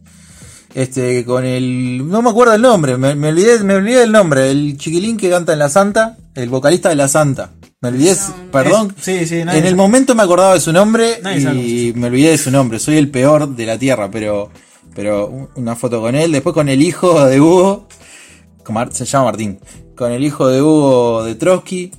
[0.74, 2.06] Este, con el.
[2.08, 4.50] No me acuerdo el nombre, me, me olvidé, me olvidé del nombre.
[4.50, 7.50] El chiquilín que canta en La Santa, el vocalista de La Santa.
[7.80, 8.14] Me olvidé,
[8.52, 8.94] perdón.
[8.96, 11.18] Es- sí, sí, nadie en el momento me acordaba de su nombre
[11.64, 12.78] y me olvidé de su nombre.
[12.78, 14.50] Soy el peor de la tierra, pero.
[14.94, 16.30] Pero un- una foto con él.
[16.30, 17.88] Después con el hijo de Hugo.
[18.92, 19.58] se llama Martín.
[19.96, 21.90] Con el hijo de Hugo de Trotsky.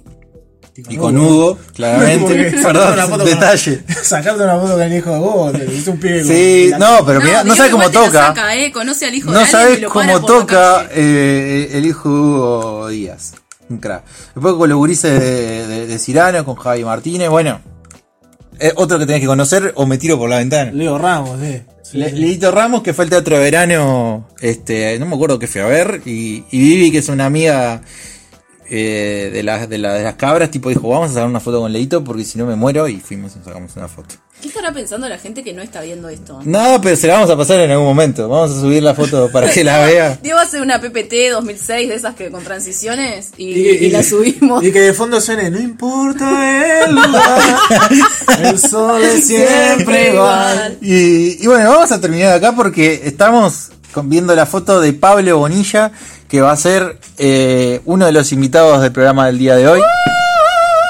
[0.76, 2.52] Y con Hugo, claramente.
[2.64, 3.84] Perdón, una foto con- detalle.
[4.04, 6.24] Sacarte una foto con el hijo de vos, te es un pibe.
[6.24, 8.28] Sí, no, pero mira, no sabes cómo toca.
[8.28, 8.72] saca, ¿eh?
[8.72, 13.34] Conoce al hijo de No sabes cómo toca eh, el hijo de Hugo Díaz.
[13.70, 14.04] Un crack.
[14.36, 17.30] Después con los gurises de, de, de Cirano, con Javi Martínez.
[17.30, 17.60] Bueno,
[18.60, 20.72] es otro que tenés que conocer o me tiro por la ventana.
[20.72, 21.66] Leo Ramos, eh.
[21.84, 22.16] Sí, Le- sí.
[22.18, 25.66] Leito Ramos, que fue al teatro de verano, este, no me acuerdo qué fui a
[25.66, 27.82] ver, y, y Vivi, que es una amiga
[28.74, 31.74] eh, de, las, de, de las cabras, tipo dijo, vamos a sacar una foto con
[31.74, 34.16] Leito porque si no me muero y fuimos y sacamos una foto.
[34.42, 36.40] ¿Qué estará pensando la gente que no está viendo esto?
[36.46, 38.30] No, pero se la vamos a pasar en algún momento.
[38.30, 40.20] Vamos a subir la foto para que la vea.
[40.24, 44.64] Diego hace una PPT 2006 de esas que con transiciones y, y, la subimos.
[44.64, 47.42] Y que de fondo suene, no importa el lugar,
[48.46, 50.78] el sol es siempre igual.
[50.82, 53.72] Y, y bueno, vamos a terminar acá porque estamos
[54.04, 55.92] viendo la foto de Pablo Bonilla
[56.28, 59.82] que va a ser eh, uno de los invitados del programa del día de hoy.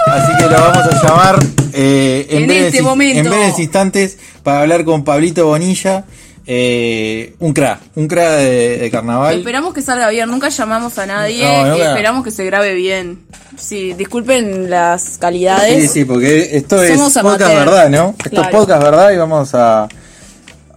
[0.06, 1.40] Así que lo vamos a llamar
[1.74, 3.20] eh, en, En breves, este momento.
[3.20, 6.06] en breves instantes para hablar con Pablito Bonilla,
[6.46, 9.38] eh, un cra, un cra de, de carnaval.
[9.40, 13.20] Esperamos que salga bien, nunca llamamos a nadie, No, esperamos que se grabe bien.
[13.58, 15.82] Sí, disculpen las calidades.
[15.84, 17.66] Sí, sí, porque esto es podcast amateur.
[17.66, 18.16] verdad, ¿no?
[18.24, 19.88] Esto es podcast verdad y vamos a,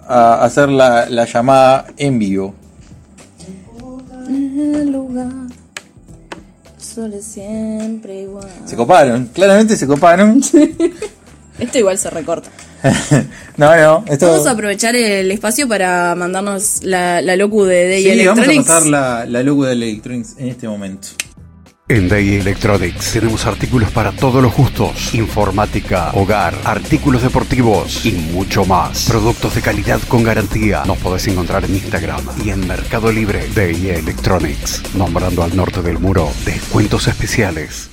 [0.09, 2.55] a hacer la, la llamada en vivo.
[4.29, 5.29] El lugar
[6.79, 8.49] solo es siempre igual.
[8.64, 10.43] Se coparon, claramente se coparon.
[11.59, 12.51] Esto igual se recorta.
[13.57, 14.27] no, no, esto...
[14.29, 18.45] Vamos a aprovechar el espacio para mandarnos la, la locu de Day Sí, vamos a
[18.45, 18.67] Electronics.
[18.67, 21.09] pasar la, la logo del Electronics en este momento.
[21.87, 28.64] En Day Electronics tenemos artículos para todos los gustos, informática, hogar, artículos deportivos y mucho
[28.64, 29.05] más.
[29.07, 30.83] Productos de calidad con garantía.
[30.87, 33.47] Nos podés encontrar en Instagram y en Mercado Libre.
[33.55, 37.90] Day Electronics, nombrando al norte del muro descuentos especiales.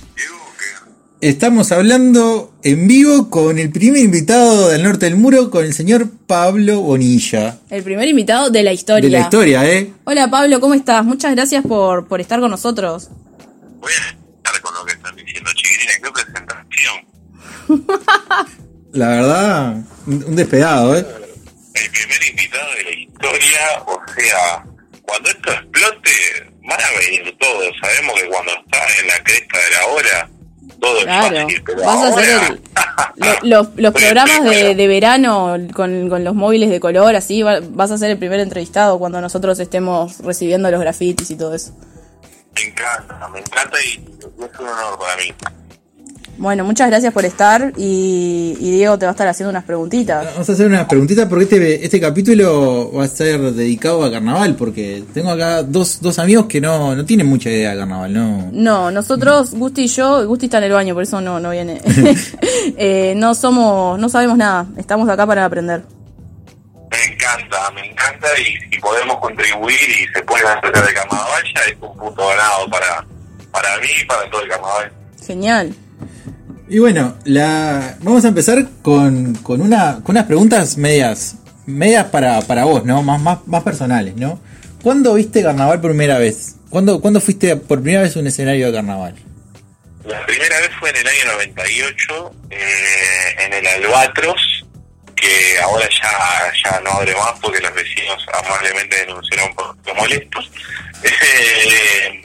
[1.19, 6.07] Estamos hablando en vivo con el primer invitado del norte del muro, con el señor
[6.27, 7.57] Pablo Bonilla.
[7.69, 9.09] El primer invitado de la historia.
[9.09, 9.91] De la historia, ¿eh?
[10.05, 11.03] Hola Pablo, ¿cómo estás?
[11.03, 13.09] Muchas gracias por, por estar con nosotros.
[13.81, 15.99] Voy a estar con lo que están diciendo, chiquilines.
[16.01, 16.95] ¿Qué presentación?
[18.93, 21.05] La verdad, un despegado, ¿eh?
[21.73, 24.65] El primer invitado de la historia, o sea,
[25.03, 26.11] cuando esto explote,
[26.67, 27.67] van a venir todos.
[27.81, 30.29] Sabemos que cuando está en la cresta de la hora,
[30.81, 31.63] todo Claro, es fácil.
[31.65, 32.61] Pero vas a hacer el-
[33.15, 37.61] lo- los, los programas de, de verano con, con los móviles de color, así, va-
[37.61, 41.73] vas a ser el primer entrevistado cuando nosotros estemos recibiendo los grafitis y todo eso.
[42.61, 43.89] Me encanta, me encanta y
[44.43, 45.33] es un honor para mí.
[46.37, 50.25] Bueno, muchas gracias por estar y, y Diego te va a estar haciendo unas preguntitas.
[50.25, 54.55] Vamos a hacer unas preguntitas porque este, este capítulo va a ser dedicado a carnaval,
[54.55, 58.49] porque tengo acá dos, dos amigos que no, no tienen mucha idea de carnaval, ¿no?
[58.51, 61.81] No, nosotros, Gusti y yo, Gusti está en el baño, por eso no, no viene.
[62.77, 65.83] Eh, no somos, no sabemos nada, estamos acá para aprender.
[67.37, 71.61] Me encanta, me encanta y si podemos contribuir y se puede hacer de carnaval ya
[71.61, 73.05] es un punto ganado para,
[73.51, 74.91] para mí y para todo el carnaval.
[75.25, 75.75] Genial.
[76.67, 82.41] Y bueno, la, vamos a empezar con, con, una, con unas preguntas medias, medias para,
[82.41, 83.03] para vos, ¿no?
[83.03, 84.39] Más, más, más personales, ¿no?
[84.81, 86.55] ¿Cuándo viste carnaval por primera vez?
[86.69, 89.15] ¿Cuándo, ¿Cuándo fuiste por primera vez a un escenario de carnaval?
[90.05, 92.57] La primera vez fue en el año 98, eh,
[93.45, 94.60] en el Albatros,
[95.21, 100.51] que ahora ya, ya no abre más porque los vecinos amablemente denunciaron por molestos.
[101.03, 102.21] Eh,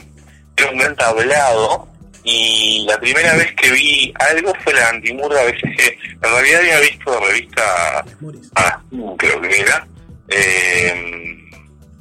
[0.55, 1.89] era un gran tablado
[2.25, 5.99] y la primera vez que vi algo fue la antimurga BCG.
[6.13, 8.05] En realidad había visto la revista
[8.57, 8.83] ah,
[9.17, 9.87] creo que era.
[10.29, 11.39] Eh,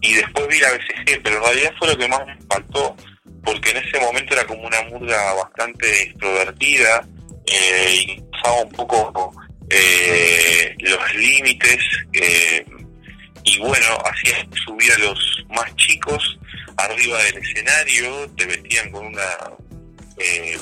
[0.01, 2.95] y después vi la BCG, pero en realidad fue lo que más me faltó,
[3.43, 7.07] porque en ese momento era como una murga bastante extrovertida
[7.47, 9.33] eh, y usaba un poco
[9.69, 11.79] eh, los límites
[12.13, 12.65] eh,
[13.43, 16.39] y bueno, hacía subir a los más chicos
[16.77, 19.29] arriba del escenario, te vestían con una
[20.17, 20.57] eh,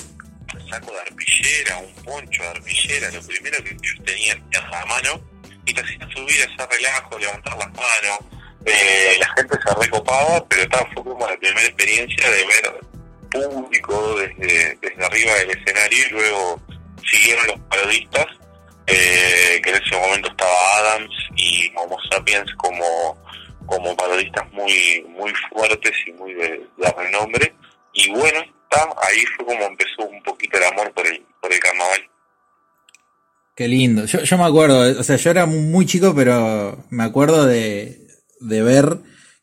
[0.70, 5.22] saco de arpillera, un poncho de arpillera, lo primero que ellos tenían en la mano,
[5.66, 8.20] y te hacían subir ese relajo, levantar las manos,
[8.66, 12.94] eh, la gente se recopaba, pero esta fue como la primera experiencia de ver
[13.32, 16.62] público desde, desde arriba del escenario y luego
[17.10, 18.28] siguieron los parodistas,
[18.88, 23.18] eh, que en ese momento estaba Adams y Homo Sapiens como,
[23.66, 27.54] como parodistas muy, muy fuertes y muy de, de renombre.
[27.94, 28.40] Y bueno,
[29.02, 32.10] ahí fue como empezó un poquito el amor por el, por el carnaval.
[33.56, 34.06] Qué lindo.
[34.06, 38.00] Yo, yo me acuerdo, o sea, yo era muy chico, pero me acuerdo de,
[38.40, 38.98] de ver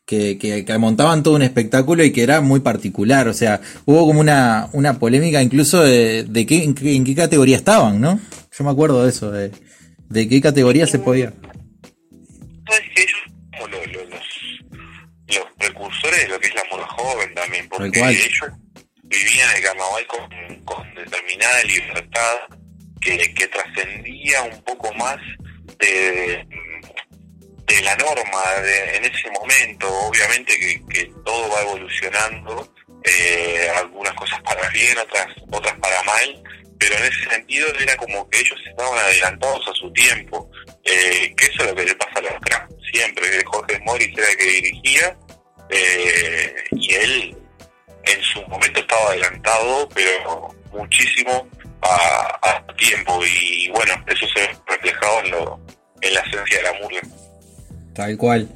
[0.05, 3.29] que, que, montaban todo un espectáculo y que era muy particular.
[3.29, 7.55] O sea, hubo como una, una polémica incluso de, de qué, en, en qué categoría
[7.55, 8.19] estaban, ¿no?
[8.51, 9.51] Yo me acuerdo de eso, de,
[10.09, 11.31] de qué categoría se podía.
[12.93, 13.19] Que ellos
[13.53, 14.25] como lo- lo- los,
[15.27, 18.51] los precursores de lo que es la moda joven también, porque ellos
[19.03, 20.29] vivían el carnaval con,
[20.63, 22.37] con determinada libertad
[23.01, 25.17] que, que trascendía un poco más
[25.79, 26.45] de,
[27.67, 29.87] de la norma de- en ese momento.
[30.07, 32.73] Obviamente que, que todo va evolucionando
[33.03, 36.43] eh, algunas cosas para bien, otras, otras para mal,
[36.81, 40.49] pero en ese sentido era como que ellos estaban adelantados a su tiempo,
[40.83, 44.27] eh, que eso es lo que le pasa a los cracks siempre, Jorge Morris era
[44.29, 45.17] el que dirigía,
[45.69, 47.37] eh, y él
[48.03, 51.47] en su momento estaba adelantado, pero muchísimo
[51.83, 55.59] a, tiempo, y bueno, eso se reflejaba en, lo,
[56.01, 57.01] en la esencia de la murga.
[57.93, 58.49] Tal cual.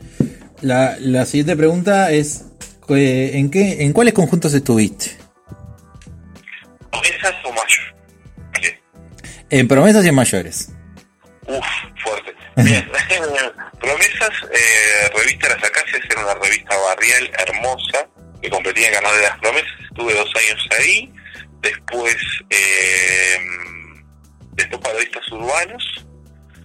[0.61, 2.45] La, la siguiente pregunta es,
[2.89, 5.15] eh, ¿en, qué, ¿en cuáles conjuntos estuviste?
[6.89, 7.94] ¿Promesas o mayores?
[9.49, 10.71] En promesas y en mayores.
[11.47, 11.65] Uf,
[12.03, 12.35] fuerte.
[12.57, 12.89] Bien,
[13.79, 18.07] promesas, eh, revista Las Acacias era una revista barrial hermosa
[18.41, 19.79] que competía en Canal de las Promesas.
[19.89, 21.13] Estuve dos años ahí.
[21.61, 22.15] Después,
[22.49, 23.37] eh,
[24.53, 26.07] después parodistas urbanos.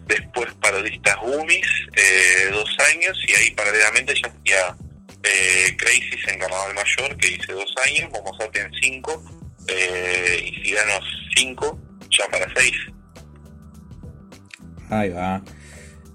[0.07, 1.67] Después parodistas Gumis,
[1.97, 3.19] eh, dos años.
[3.29, 4.77] Y ahí paralelamente ya hacía
[5.23, 9.23] eh, Crisis en Carnaval Mayor, que hice dos años, como en cinco,
[9.69, 11.05] eh, y Ciudadanos
[11.37, 11.79] cinco,
[12.11, 12.73] ya para seis.
[14.91, 15.43] Ahí va.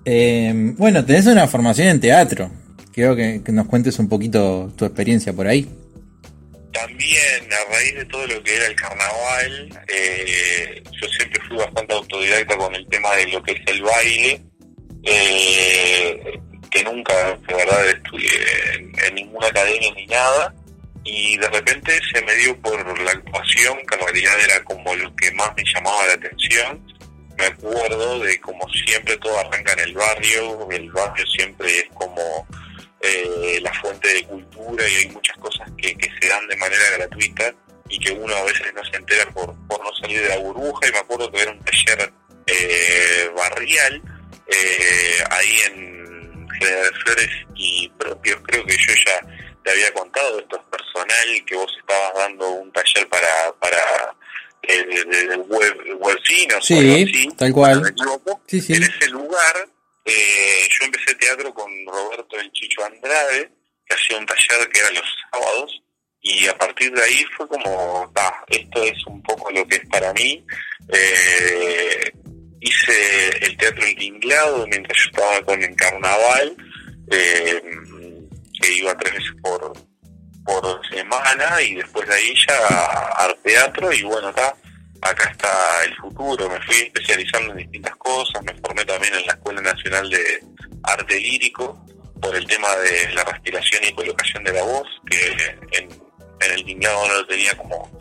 [0.03, 2.51] Eh, bueno, tenés una formación en teatro.
[2.93, 5.67] Quiero que, nos cuentes un poquito tu experiencia por ahí.
[6.71, 11.93] También, a raíz de todo lo que era el carnaval, eh, yo siempre fui bastante
[11.93, 14.41] autodidacta con el tema de lo que es el baile.
[15.03, 16.39] Eh,
[16.71, 17.13] que nunca,
[17.47, 18.29] de verdad, estudié
[19.07, 20.53] en, ninguna academia ni nada,
[21.06, 25.16] y de repente se me dio por la actuación, que en realidad era como lo
[25.16, 26.84] que más me llamaba la atención.
[27.38, 32.47] Me acuerdo de como siempre todo arranca en el barrio, el barrio siempre es como
[33.01, 37.53] eh, la fuente de cultura y hay muchas cosas que, se dan de manera gratuita
[37.88, 40.88] y que uno a veces no se entera por, por no salir de la burbuja
[40.88, 42.12] y me acuerdo que era un taller
[42.47, 44.01] eh, barrial
[44.47, 46.06] eh, ahí en
[46.60, 49.34] de Flores y propios, creo que yo ya
[49.66, 54.16] te había contado, esto es personal, que vos estabas dando un taller para, para
[54.61, 57.82] eh, de, web, webcinos, sí, tal cual.
[57.88, 59.68] En ese lugar
[60.05, 63.49] eh, yo empecé teatro con Roberto El Chicho Andrade,
[63.88, 65.82] que hacía un taller que era los sábados,
[66.22, 69.89] y a partir de ahí fue como, va, esto es un poco lo que es
[69.89, 70.45] para mí.
[70.93, 72.11] Eh,
[72.61, 76.55] hice el teatro El Tinglado mientras yo estaba con el carnaval,
[77.11, 77.61] eh,
[78.62, 79.74] que iba tres veces por,
[80.45, 84.56] por semana y después de ahí ya al teatro y bueno, acá,
[85.01, 89.34] acá está el futuro, me fui especializando en distintas cosas, me formé también en la
[89.34, 90.43] Escuela Nacional de
[90.84, 91.86] Arte Lírico
[92.22, 95.89] por el tema de la respiración y colocación de la voz, que en,
[96.41, 97.91] en el tinglado no lo tenía como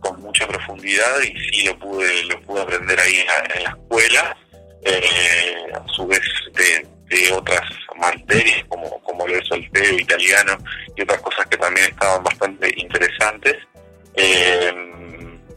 [0.00, 3.24] con mucha profundidad y sí lo pude lo pude aprender ahí
[3.54, 4.36] en la, escuela.
[4.82, 6.20] Eh, a su vez
[6.52, 6.86] de,
[7.32, 7.62] otras
[7.96, 10.58] materias como como el solteo italiano
[10.94, 13.56] y otras cosas que también estaban bastante interesantes
[14.14, 14.72] eh,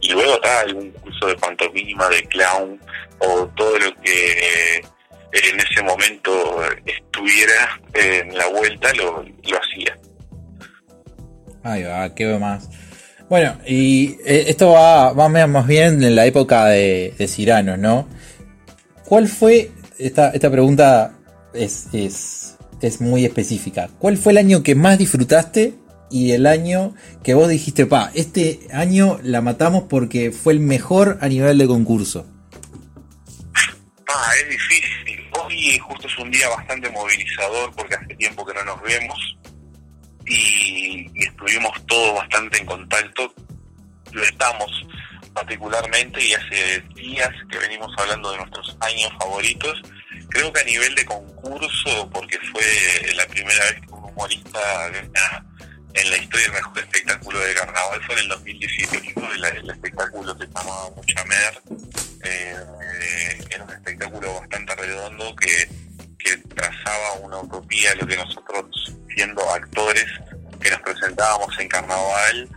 [0.00, 2.80] y luego está algún curso de pantomima de clown
[3.18, 4.82] o todo lo que
[5.32, 9.96] en ese momento estuviera en la vuelta lo, lo hacía
[11.62, 12.68] Ahí va, qué más.
[13.28, 18.08] Bueno, y eh, esto va, va más bien en la época de, de ¿no?
[19.04, 21.12] ¿Cuál fue, esta, esta pregunta
[21.54, 25.74] es, es, es muy específica, ¿cuál fue el año que más disfrutaste
[26.10, 31.18] y el año que vos dijiste, pa, este año la matamos porque fue el mejor
[31.20, 32.26] a nivel de concurso?
[34.08, 35.30] Ah, es difícil.
[35.40, 39.36] Hoy justo es un día bastante movilizador porque hace tiempo que no nos vemos
[40.26, 43.32] y, estuvimos todos bastante en contacto,
[44.12, 44.86] lo estamos
[45.32, 49.82] particularmente y hace días que venimos hablando de nuestros años favoritos.
[50.28, 54.86] Creo que a nivel de concurso, porque fue la primera vez que un humorista
[55.94, 60.36] en la historia del mejor espectáculo de carnaval fue en el 2018, el, el espectáculo
[60.38, 61.62] se llamaba Muchamer.
[62.22, 62.56] Eh,
[63.50, 65.68] era un espectáculo bastante redondo que,
[66.18, 70.06] que trazaba una utopía, lo que nosotros siendo actores
[70.60, 72.48] que nos presentábamos en carnaval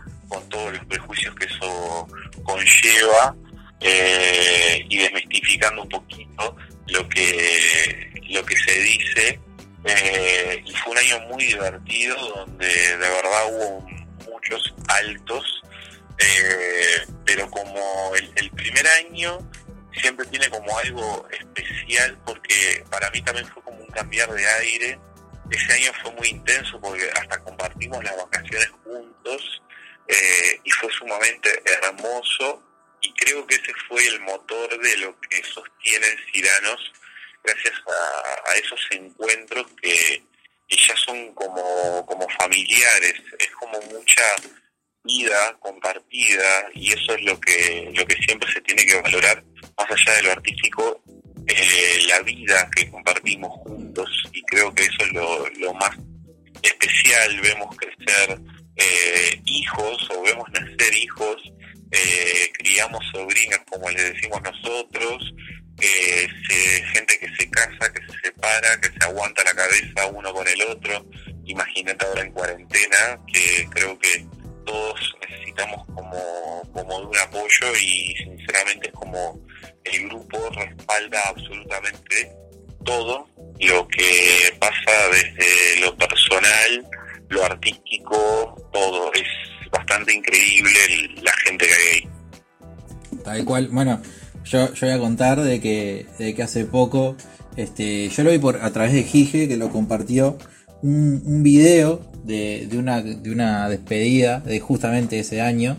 [95.32, 97.16] de que, de que hace poco,
[97.56, 100.36] este, yo lo vi por a través de Gige, que lo compartió,
[100.82, 105.78] un, video de, de, una, de una despedida de justamente ese año,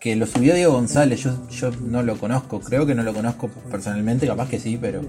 [0.00, 3.48] que lo subió Diego González, yo, yo no lo conozco, creo que no lo conozco
[3.70, 5.02] personalmente, capaz que sí, pero...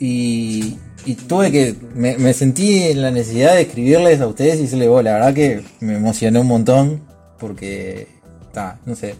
[0.00, 4.88] Y, y tuve que, me, sentí en la necesidad de escribirles a ustedes y decirles,
[4.88, 7.02] vos, la verdad que me emocionó un montón,
[7.40, 8.06] porque,
[8.46, 9.16] está, no sé,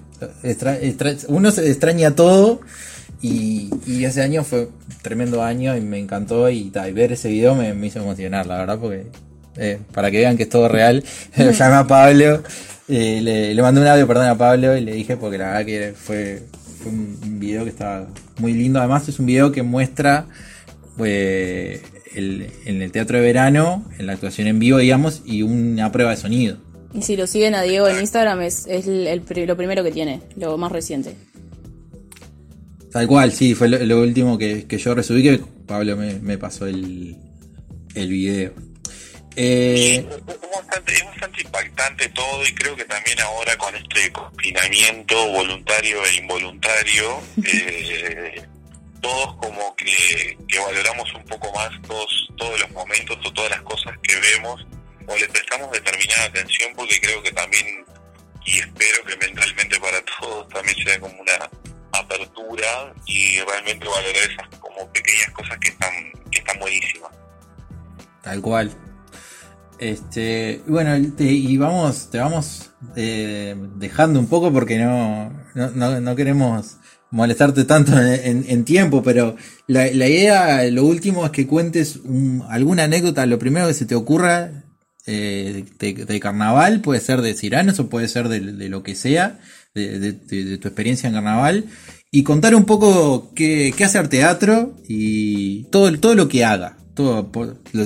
[1.29, 2.61] uno se extraña todo
[3.21, 4.69] y, y, ese año fue
[5.03, 9.07] tremendo año y me encantó y, ver ese video me, hizo emocionar, la verdad, porque
[9.57, 11.03] eh, para que vean que es todo real.
[11.37, 12.43] lo llamé a Pablo,
[12.89, 15.95] eh, le, mandé un audio, perdón, a Pablo y le dije porque la verdad que
[15.97, 16.43] fue,
[16.87, 18.07] un, video que estaba
[18.39, 18.79] muy lindo.
[18.79, 20.27] Además es un video que muestra
[20.97, 21.81] pues,
[22.15, 26.17] en el teatro de verano, en la actuación en vivo, digamos, y una prueba de
[26.17, 26.57] sonido.
[26.95, 30.73] Y si lo siguen a Diego en Instagram es, lo primero que tiene, lo más
[30.73, 31.15] reciente.
[32.93, 37.17] Tal cual, sí, fue lo, último que, yo resubí que Pablo me, pasó el,
[37.95, 38.53] el video.
[39.37, 46.17] Eh, es, bastante, impactante todo y creo que también ahora con este confinamiento voluntario e
[46.17, 48.43] involuntario, eh,
[49.01, 53.95] todos como que, valoramos un poco más todos, todos los momentos o todas las cosas
[54.03, 54.67] que vemos
[55.07, 57.85] o le prestamos determinada atención porque creo que también,
[58.45, 61.49] y espero que mentalmente para todos también sea como una
[62.01, 65.93] apertura y realmente valorar esas como pequeñas cosas que están,
[66.31, 67.11] que están buenísimas.
[68.23, 68.71] Tal cual.
[69.79, 76.79] Este, bueno, y vamos, te vamos eh, dejando un poco porque no, no, queremos
[77.11, 79.37] molestarte tanto en, tiempo, pero
[79.67, 82.01] la, idea, lo último es que cuentes
[82.49, 84.65] alguna anécdota, lo primero que se te ocurra
[85.07, 89.39] eh, de, carnaval, puede ser de Ciranos o puede ser de, lo que sea,
[89.75, 90.13] de,
[90.59, 91.65] tu experiencia en carnaval,
[92.11, 96.79] y contar un poco qué, qué hace teatro y todo, todo lo que haga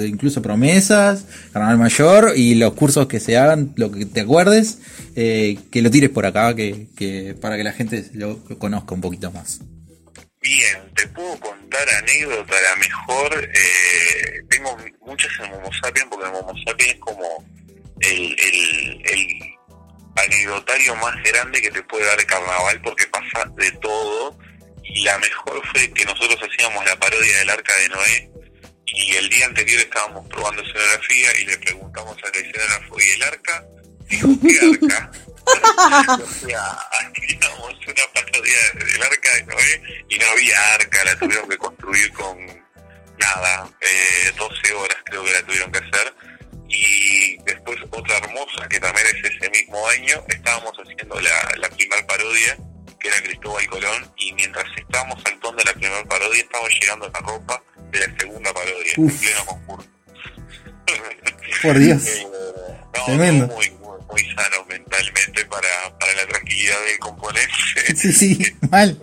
[0.07, 4.79] incluso promesas, Carnaval Mayor y los cursos que se hagan, lo que te acuerdes,
[5.17, 9.31] eh, que lo tires por acá, que, para que la gente lo, conozca un poquito
[9.31, 9.61] más.
[10.41, 14.77] Bien, te puedo contar anécdota, la mejor, eh, tengo
[15.07, 17.45] muchas en Momo Sapiens, porque el Momo Sapiens es como
[18.01, 18.37] el,
[20.17, 24.39] anecdotario más grande que te puede dar carnaval, porque pasa de todo,
[24.83, 28.33] y la mejor fue que nosotros hacíamos la parodia del Arca de Noé,
[28.95, 33.23] y el día anterior estábamos probando escenografía y le preguntamos a la escenógrafo y el
[33.23, 33.65] arca,
[34.09, 35.11] dijo, ¿qué arca?
[36.23, 41.49] o sea, hacíamos una parodia del arca de Noé y no había arca, la tuvieron
[41.49, 42.39] que construir con
[43.19, 43.71] nada,
[58.97, 59.89] en pleno concurso.
[61.63, 62.07] Por Dios.
[62.07, 62.27] Eh,
[63.07, 63.47] Tremendo.
[63.49, 63.71] Muy,
[64.11, 67.97] muy, sano mentalmente para, para la tranquilidad del componente.
[67.97, 68.99] Sí, sí, mal.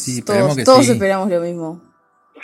[0.00, 0.92] Sí, todos, que todos sí.
[0.92, 1.82] esperamos lo mismo.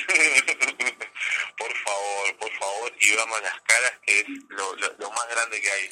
[1.59, 5.61] por favor, por favor, y veamos las caras, que es lo, lo, lo más grande
[5.61, 5.89] que hay.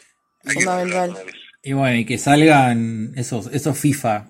[0.47, 1.29] Hay que Fundamental.
[1.29, 1.37] eso.
[1.63, 4.27] Y bueno, y que salgan esos, esos FIFA,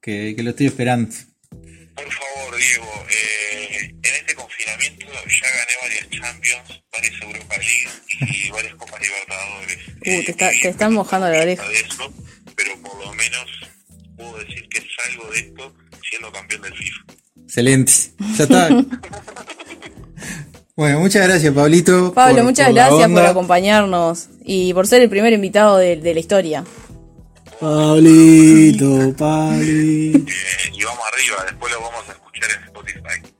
[0.00, 1.14] que, que lo estoy esperando.
[1.50, 7.88] Por favor, Diego, eh, en este confinamiento ya gané varias Champions, varias Europa League
[8.46, 9.78] y varias Copas Libertadores.
[9.88, 11.68] Uh, te, está- Eh, te están mojando la oreja.
[11.68, 11.80] de
[17.60, 17.92] Excelente.
[18.36, 18.68] Ya está.
[20.76, 22.12] bueno, muchas gracias, Pablito.
[22.12, 26.12] Pablo, por- muchas por gracias por acompañarnos y por ser el primer invitado de, de
[26.12, 26.64] la historia.
[27.58, 30.18] Pablito, Pablito.
[30.18, 33.32] Eh, y vamos arriba, después lo vamos a escuchar en Spotify.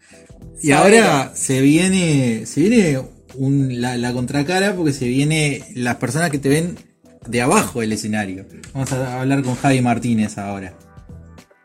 [0.62, 3.03] Y ahora se viene, se viene
[3.35, 6.79] un- la, la contracara porque se viene las personas que te ven
[7.27, 8.47] de abajo del escenario.
[8.73, 10.73] Vamos a hablar con Javi Martínez ahora.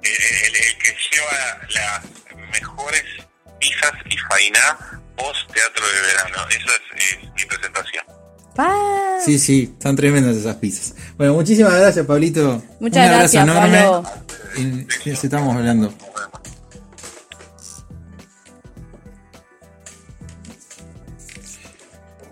[0.03, 0.07] Eh,
[0.49, 0.70] el, el
[4.31, 4.77] fainá
[5.17, 6.37] post teatro de verano.
[6.49, 8.03] Esa es, es mi presentación.
[8.55, 9.19] Pa.
[9.25, 10.95] Sí, sí, están tremendas esas pizzas.
[11.17, 12.63] Bueno, muchísimas gracias, Pablito.
[12.79, 13.79] Muchas Un abrazo gracias, enorme.
[13.83, 14.09] Pablo.
[15.05, 15.93] Y estamos hablando.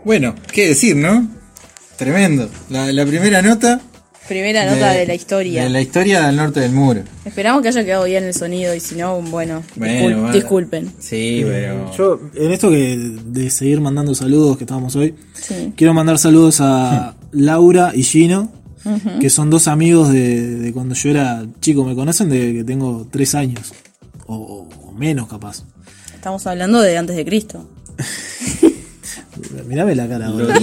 [0.04, 1.28] Bueno, qué decir, ¿no?
[1.98, 2.50] Tremendo.
[2.70, 3.82] La, la primera nota.
[4.30, 5.64] Primera nota de, la historia.
[5.64, 7.02] De la historia del norte del muro.
[7.26, 10.32] Esperamos que haya quedado bien el sonido y si no, bueno, Bueno, discul- bueno.
[10.32, 10.94] disculpen.
[11.00, 11.92] Sí, pero.
[11.98, 15.74] Yo, en esto que de seguir mandando saludos que estábamos hoy, Sí.
[15.76, 18.52] quiero mandar saludos a Laura y Gino,
[19.20, 21.84] que son dos amigos de, de cuando yo era chico.
[21.84, 23.74] Me conocen de que tengo tres años,
[24.28, 25.64] o, o menos capaz.
[26.14, 27.68] Estamos hablando de antes de Cristo.
[29.70, 30.56] Mirame la cara ahora.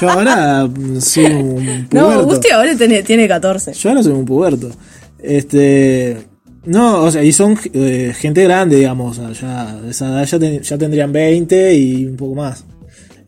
[0.00, 0.68] Yo ahora
[1.00, 2.26] soy un No, puberto.
[2.26, 3.72] Gusti ahora tiene, tiene 14.
[3.74, 4.70] Yo ahora soy un puberto.
[5.18, 6.16] Este.
[6.64, 9.18] No, o sea, y son eh, gente grande, digamos.
[9.18, 12.64] o sea, ya, esa edad ya, ten- ya tendrían 20 y un poco más.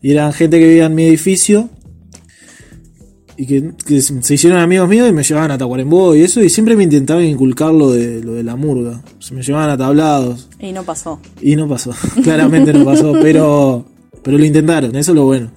[0.01, 1.69] Y eran gente que vivía en mi edificio.
[3.37, 6.41] Y que, que se se hicieron amigos míos y me llevaban a Tacuarembó y eso.
[6.43, 9.01] Y siempre me intentaban inculcar lo de, lo de la murga.
[9.19, 10.49] Se me llevaban a tablados.
[10.59, 11.19] Y no pasó.
[11.41, 11.91] Y no pasó.
[12.23, 13.13] Claramente no pasó.
[13.21, 13.85] Pero,
[14.23, 15.51] pero lo intentaron, eso es lo bueno.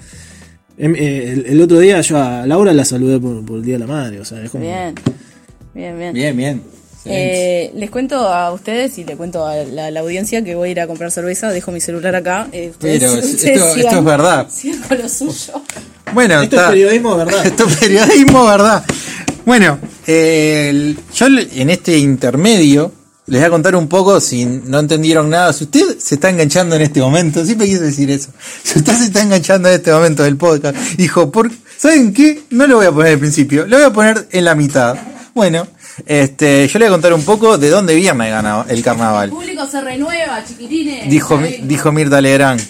[0.78, 3.74] Em, eh, El, el otro día yo a Laura la saludé por, por el Día
[3.74, 4.20] de la Madre.
[4.20, 4.64] O sea, es como.
[4.64, 4.94] Bien.
[5.74, 6.12] Bien, bien.
[6.14, 6.62] Bien, bien.
[7.04, 10.72] Eh, les cuento a ustedes y le cuento a la, la audiencia que voy a
[10.72, 11.50] ir a comprar cerveza.
[11.50, 12.48] Dejo mi celular acá.
[12.52, 14.48] Eh, ustedes- Pero ustedes esto, sigan- esto es verdad.
[14.88, 15.62] con lo suyo.
[16.14, 17.46] Bueno, Esto es periodismo, ¿verdad?
[17.46, 18.84] Esto es periodismo, ¿verdad?
[19.44, 22.92] Bueno, eh, el- yo en este intermedio
[23.32, 25.52] les voy a contar un poco si no entendieron nada.
[25.54, 28.28] Si usted se está enganchando en este momento, siempre quise decir eso.
[28.62, 32.42] Si usted se está enganchando en este momento del podcast, dijo, ¿por, ¿saben qué?
[32.50, 34.96] No lo voy a poner al principio, lo voy a poner en la mitad.
[35.34, 35.66] Bueno,
[36.04, 39.30] este, yo le voy a contar un poco de dónde viene el, gana- el carnaval.
[39.30, 41.08] público se renueva, chiquitines.
[41.08, 42.60] Dijo, dijo Mirta Legrand.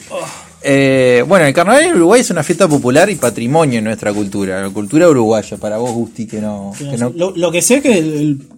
[0.64, 4.62] Eh, bueno, el carnaval en Uruguay es una fiesta popular y patrimonio en nuestra cultura,
[4.62, 6.72] la cultura uruguaya, para vos, Gusti, que no...
[6.78, 8.12] que no- Lo, lo que sé es que el,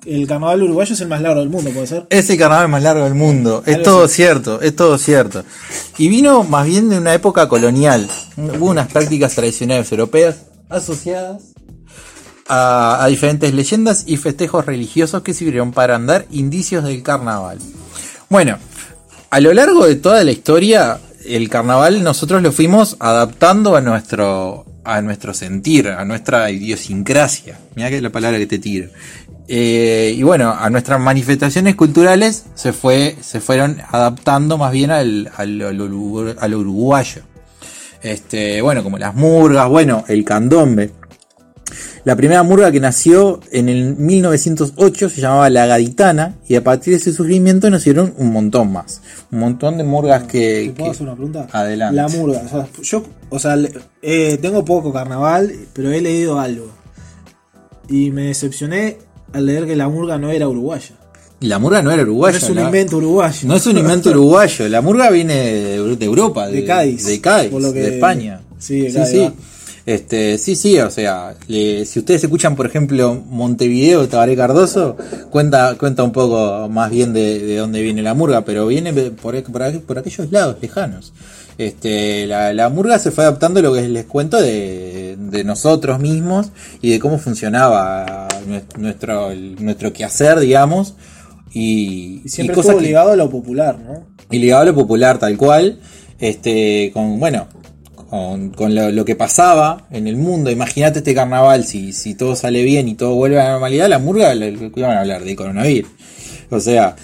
[0.04, 2.06] el- el carnaval uruguayo es el más largo del mundo, ¿puede ser?
[2.10, 4.16] Es el carnaval más largo del mundo, es Algo todo así.
[4.16, 5.44] cierto, es todo cierto.
[5.96, 11.42] Y vino más bien de una época colonial, hubo unas prácticas tradicionales europeas asociadas
[12.48, 17.56] a, a diferentes leyendas y festejos religiosos que sirvieron para andar indicios del carnaval.
[18.28, 18.58] Bueno,
[19.30, 24.66] a lo largo de toda la historia, el carnaval nosotros lo fuimos adaptando a nuestro,
[24.84, 27.58] a nuestro sentir, a nuestra idiosincrasia.
[27.74, 28.88] Mira que es la palabra que te tiro.
[29.46, 35.30] Eh, y bueno, a nuestras manifestaciones culturales se fue, se fueron adaptando más bien al,
[35.36, 37.22] al, al urugu- al uruguayo.
[38.02, 40.90] Este, bueno, como las murgas, bueno, el candombe.
[42.04, 46.92] La primera murga que nació en el 1908 se llamaba La Gaditana y a partir
[46.92, 49.00] de ese surgimiento nacieron un montón más.
[49.32, 50.66] Un montón de murgas que...
[50.66, 51.46] ¿Te puedo que- hacer una pregunta?
[51.52, 51.96] Adelante.
[51.96, 52.42] La murga.
[52.44, 53.56] O sea, yo, o sea,
[54.02, 56.66] eh, tengo poco carnaval, pero he leído algo.
[57.88, 58.98] Y me decepcioné
[59.32, 60.94] al leer que la murga no era uruguaya.
[61.40, 62.38] La murga no era uruguaya.
[62.38, 63.48] no es un la- invento uruguayo.
[63.48, 64.68] No es un invento uruguayo.
[64.68, 67.04] La murga viene de, Europa, de, De Cádiz.
[67.06, 68.40] de Cádiz, por lo que- de España.
[68.58, 69.32] Sí, de Cádiz, va.
[69.86, 74.96] Este, sí, sí, o sea, si ustedes escuchan, por ejemplo, Montevideo de Tabaré Cardoso,
[75.28, 79.98] cuenta, cuenta un poco más bien de, dónde viene la murga, pero viene por, por,
[79.98, 81.12] aquellos lados lejanos.
[81.58, 86.98] Este, la, murga se fue adaptando lo que les cuento de, nosotros mismos y de
[86.98, 88.26] cómo funcionaba
[88.78, 90.94] nuestro, nuestro quehacer, digamos.
[91.52, 94.06] Y, siempre estuvo ligado a lo popular, ¿no?
[94.30, 95.78] Y ligado a lo popular, tal cual.
[96.18, 97.48] Este, con, bueno,
[98.54, 100.50] con, lo, que pasaba en el mundo.
[100.50, 103.98] Imagínate este carnaval, si, si todo sale bien y todo vuelve a la normalidad, la
[103.98, 105.90] murga le, iban a hablar de coronavirus.
[106.50, 106.94] O sea,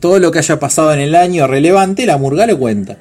[0.00, 2.98] todo lo que haya pasado en el año relevante, la murga le cuenta.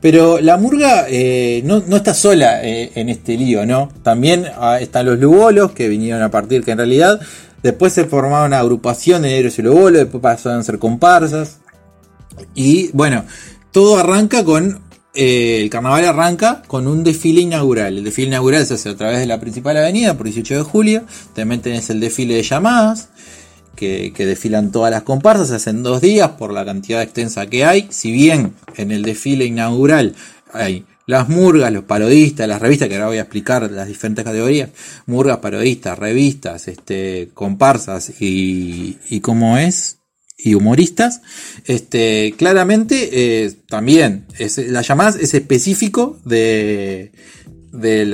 [0.00, 3.90] Pero la murga eh, no, está sola eh, en este lío, ¿no?
[4.02, 7.20] También ah, están los lugolos que vinieron a partir, que en realidad
[7.62, 11.58] después se formaba una agrupación de negros y lugolos, después pasaron a ser comparsas.
[12.54, 13.24] Y bueno,
[13.72, 14.85] todo arranca con
[15.16, 17.98] eh, el carnaval arranca con un desfile inaugural.
[17.98, 21.04] El desfile inaugural se hace a través de la principal avenida por 18 de julio.
[21.34, 23.08] También tenés el desfile de llamadas,
[23.74, 25.48] que, desfilan todas las comparsas.
[25.48, 27.88] Se hacen dos días por la cantidad extensa que hay.
[27.90, 30.14] Si bien en el desfile inaugural
[30.52, 34.70] hay las murgas, los parodistas, las revistas, que ahora voy a explicar las diferentes categorías,
[35.06, 39.98] murgas, parodistas, revistas, este, comparsas y, y cómo es,
[40.38, 41.22] y humoristas,
[41.64, 47.12] este, claramente eh, también es, las llamadas es específico de,
[47.72, 48.06] de,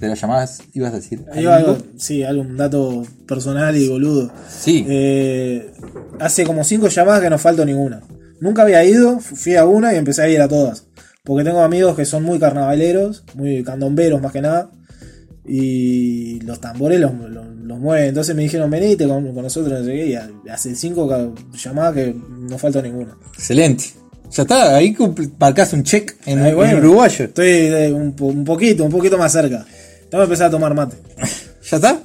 [0.00, 1.24] las llamadas, ibas a decir.
[1.32, 1.78] ¿algo?
[1.98, 4.32] sí, algún dato personal y boludo.
[4.48, 4.86] Sí.
[4.88, 5.70] Eh,
[6.18, 8.02] hace como cinco llamadas que no falto ninguna.
[8.40, 10.84] Nunca había ido, fui a una y empecé a ir a todas.
[11.24, 14.70] Porque tengo amigos que son muy carnavaleros, muy candomberos más que nada
[15.48, 18.08] y los tambores los, los, mueven.
[18.08, 22.14] Entonces me dijeron, venite con, con nosotros, no sé qué, y hace cinco llamadas que
[22.14, 23.16] no falta ninguna.
[23.34, 23.84] Excelente.
[24.30, 24.96] Ya está, ahí
[25.38, 27.26] marcás un check en, el uruguayo.
[27.26, 29.64] Estoy un, un, poquito, un poquito más cerca.
[30.10, 30.96] Que empezar a tomar mate.
[31.70, 32.00] ¿Ya está?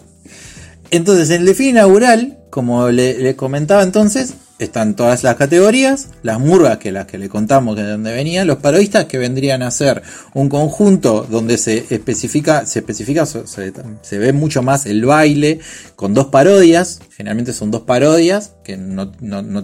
[0.91, 6.39] Entonces, en el desfile inaugural, como le, le comentaba entonces, están todas las categorías, las
[6.39, 10.03] murgas que las que le contamos de dónde venían, los parodistas que vendrían a ser
[10.33, 15.59] un conjunto donde se especifica, se especifica, se, ve mucho más el baile
[15.95, 19.11] con dos parodias, generalmente son dos parodias que no,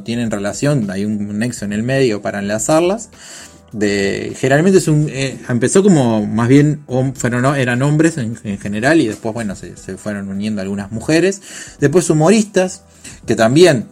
[0.04, 3.10] tienen relación, hay un nexo en el medio para enlazarlas.
[3.72, 6.84] Generalmente es un, eh, empezó como más bien
[7.16, 11.42] fueron, eran hombres en, general y después bueno se, fueron uniendo algunas mujeres.
[12.10, 12.84] Humoristas
[13.26, 13.88] que también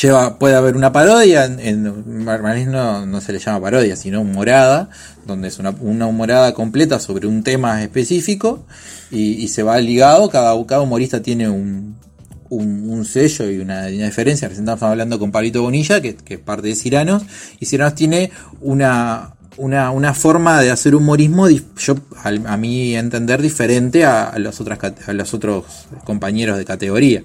[0.00, 4.90] lleva, puede haber una parodia, en, no, no, se le llama parodia, sino humorada,
[5.26, 8.64] donde es una, una humorada completa sobre un tema específico
[9.10, 11.96] y, se va ligado, cada, cada humorista tiene un,
[12.50, 16.74] un, sello y una, diferencia, recién estamos hablando con Palito Bonilla, que, es parte de
[16.74, 17.22] Ciranos,
[17.58, 18.30] y Ciranos tiene
[18.60, 24.78] una, una, una, forma de hacer humorismo, yo, a, mí entender, diferente a, los otras,
[25.06, 25.64] a los otros
[26.04, 27.22] compañeros de categoría.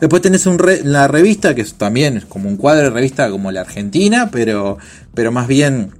[0.00, 3.62] Después tenés un la revista, que también es como un cuadro de revista como la
[3.62, 4.78] Argentina, pero,
[5.14, 5.92] pero más bien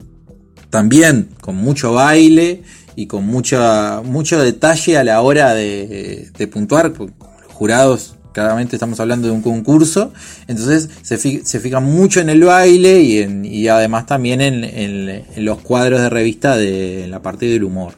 [0.71, 2.63] también con mucho baile
[2.95, 6.93] y con mucha, mucho detalle a la hora de, de puntuar.
[6.99, 7.11] Los
[7.53, 10.13] jurados, claramente estamos hablando de un concurso,
[10.47, 15.25] entonces se, se fijan mucho en el baile y, en, y además también en, en,
[15.43, 17.95] los cuadros de revista de la parte del humor.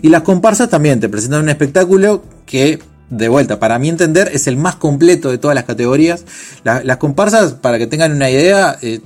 [0.00, 2.78] Y las comparsas también te presentan un espectáculo que
[3.10, 6.26] de vuelta, para mi entender, es el más completo de todas las categorías.
[6.62, 9.00] las comparsas, para que tengan una idea, eh,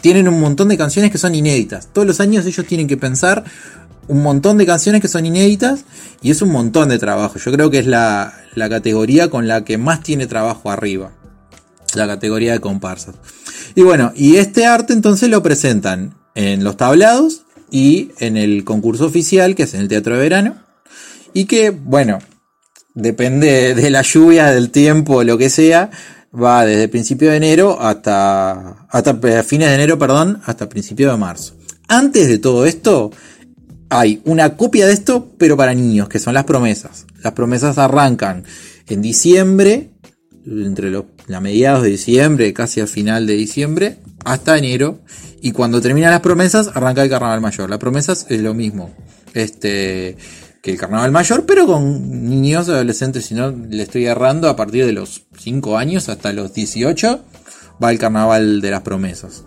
[0.00, 1.88] tienen un montón de canciones que son inéditas.
[1.92, 3.44] Todos los años ellos tienen que pensar
[4.08, 5.84] un montón de canciones que son inéditas
[6.22, 7.38] y es un montón de trabajo.
[7.38, 11.12] Yo creo que es la, la categoría con la que más tiene trabajo arriba.
[11.94, 13.14] La categoría de comparsas.
[13.74, 19.06] Y bueno, y este arte entonces lo presentan en los tablados y en el concurso
[19.06, 20.56] oficial, que es en el Teatro de Verano.
[21.32, 22.18] Y que, bueno,
[22.94, 25.90] depende de la lluvia, del tiempo, lo que sea,
[26.34, 31.16] va desde principio de enero hasta, hasta eh, fines de enero, perdón, hasta principio de
[31.16, 31.54] marzo.
[31.88, 33.10] Antes de todo esto,
[33.90, 37.06] hay una copia de esto, pero para niños, que son las promesas.
[37.22, 38.44] Las promesas arrancan
[38.86, 39.90] en diciembre,
[40.46, 45.00] entre los a mediados de diciembre, casi a final de diciembre, hasta enero.
[45.40, 47.70] Y cuando terminan las promesas, arranca el carnaval mayor.
[47.70, 48.94] Las promesas es lo mismo.
[49.34, 50.16] Este
[50.62, 54.86] que el carnaval mayor, pero con niños, adolescentes, si no le estoy errando, a partir
[54.86, 57.24] de los 5 años hasta los 18
[57.82, 59.44] va el carnaval de las promesas.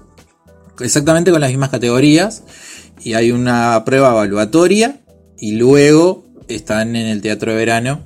[0.80, 2.44] Exactamente con las mismas categorías
[3.04, 5.00] y hay una prueba evaluatoria
[5.38, 8.02] y luego están en el teatro de verano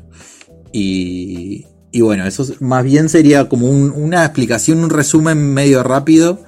[0.72, 6.44] y, y bueno, eso más bien sería como una explicación, un resumen medio rápido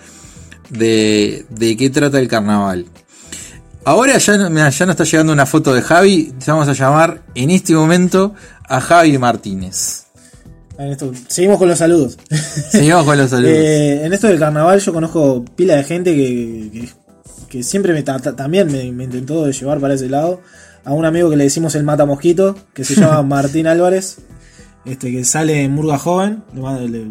[0.69, 2.85] de, de qué trata el carnaval.
[3.85, 6.33] Ahora ya, ya nos está llegando una foto de Javi.
[6.45, 8.33] Vamos a llamar en este momento
[8.67, 10.07] a Javi Martínez.
[11.29, 12.17] seguimos con los saludos.
[12.69, 13.55] Seguimos con los saludos.
[13.57, 16.89] Eh, en esto del carnaval yo conozco pila de gente que, que,
[17.63, 20.41] siempre me también me, me, intentó llevar para ese lado.
[20.83, 24.19] A un amigo que le decimos el mata mosquito, que se llama Martín Álvarez,
[24.85, 26.43] este que sale en Murga Joven.
[26.53, 27.07] Le mando, le,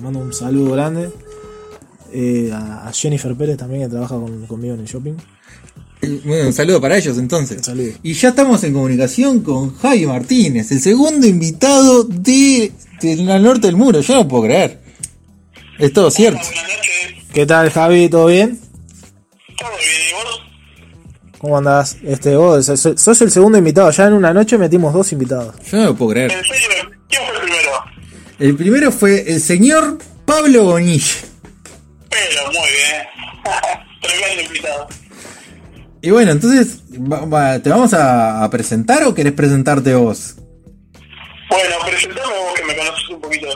[0.00, 1.10] mando un saludo grande.
[2.12, 4.16] Eh, a Jennifer Pérez también, que trabaja
[4.48, 5.14] conmigo en el shopping.
[6.24, 7.60] Bueno, un saludo para ellos entonces.
[8.02, 13.76] Y ya estamos en comunicación con Javi Martínez, el segundo invitado de, del norte del
[13.76, 14.00] muro.
[14.00, 14.80] Yo no puedo creer.
[15.78, 16.40] Es todo cierto.
[17.32, 18.08] ¿Qué tal, Javi?
[18.08, 18.58] ¿Todo bien?
[19.60, 20.42] Todo bien, ¿y vos?
[21.38, 21.96] ¿Cómo andás?
[22.02, 23.90] Este, vos sos el segundo invitado.
[23.90, 25.54] Ya en una noche metimos dos invitados.
[25.70, 26.32] Yo no lo puedo creer.
[26.32, 26.90] ¿En serio?
[27.08, 27.70] ¿Quién fue el primero?
[28.38, 31.14] El primero fue el señor Pablo Bonilla.
[32.08, 33.06] Pero, muy bien.
[34.02, 34.88] Tremendo invitado.
[36.02, 36.80] Y bueno, entonces,
[37.62, 40.36] ¿te vamos a, presentar o querés presentarte vos?
[41.50, 43.48] Bueno, presentame vos que me conoces un poquito.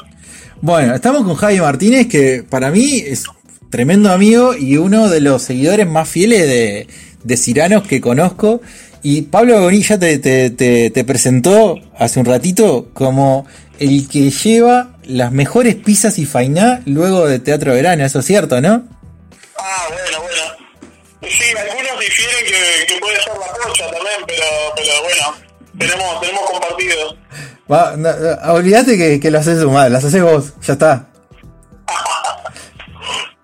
[0.60, 3.24] Bueno, estamos con Javi Martínez, que para mí es
[3.74, 6.86] tremendo amigo y uno de los seguidores más fieles de,
[7.24, 8.60] de Ciranos que conozco.
[9.02, 10.50] Y Pablo Bonilla te, te,
[10.90, 13.48] te, presentó hace un ratito como
[13.80, 18.60] el que lleva las mejores pizzas y fainá luego de Teatro Verano, eso es cierto,
[18.60, 18.84] ¿no?
[19.58, 21.28] Ah, bueno, bueno.
[21.28, 24.44] Sí, algunos difieren que, que puede ser la pocha también, pero,
[24.76, 25.34] pero bueno,
[25.80, 27.16] tenemos, tenemos compartido.
[27.68, 31.08] Va, olvídate que, que lo haces su madre, las haces vos, ya está.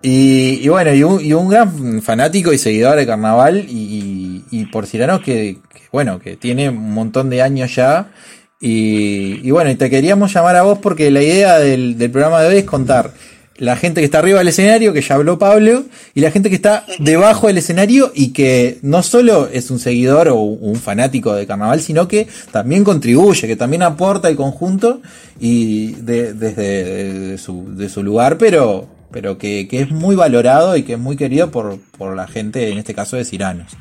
[0.01, 4.65] y, y, bueno, y un, y un, gran fanático y seguidor de carnaval y, y
[4.65, 8.11] por Ciranos que, que, bueno, que tiene un montón de años ya.
[8.59, 12.49] Y, bueno, y te queríamos llamar a vos porque la idea del, del programa de
[12.49, 13.11] hoy es contar
[13.57, 15.83] la gente que está arriba del escenario, que ya habló Pablo,
[16.15, 20.29] y la gente que está debajo del escenario y que no solo es un seguidor
[20.29, 25.01] o un fanático de carnaval, sino que también contribuye, que también aporta el conjunto
[25.39, 30.93] y desde su, de su lugar, pero, pero que, que, es muy valorado y que
[30.93, 33.71] es muy querido por, por la gente, en este caso de Ciranos.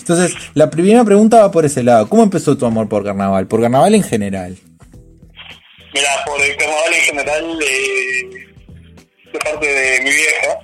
[0.00, 2.08] Entonces, la primera pregunta va por ese lado.
[2.08, 3.46] ¿Cómo empezó tu amor por carnaval?
[3.46, 4.56] Por carnaval en general.
[5.94, 7.58] Mira, por el carnaval en general...
[7.62, 8.44] Eh
[9.34, 10.58] de parte de mi vieja.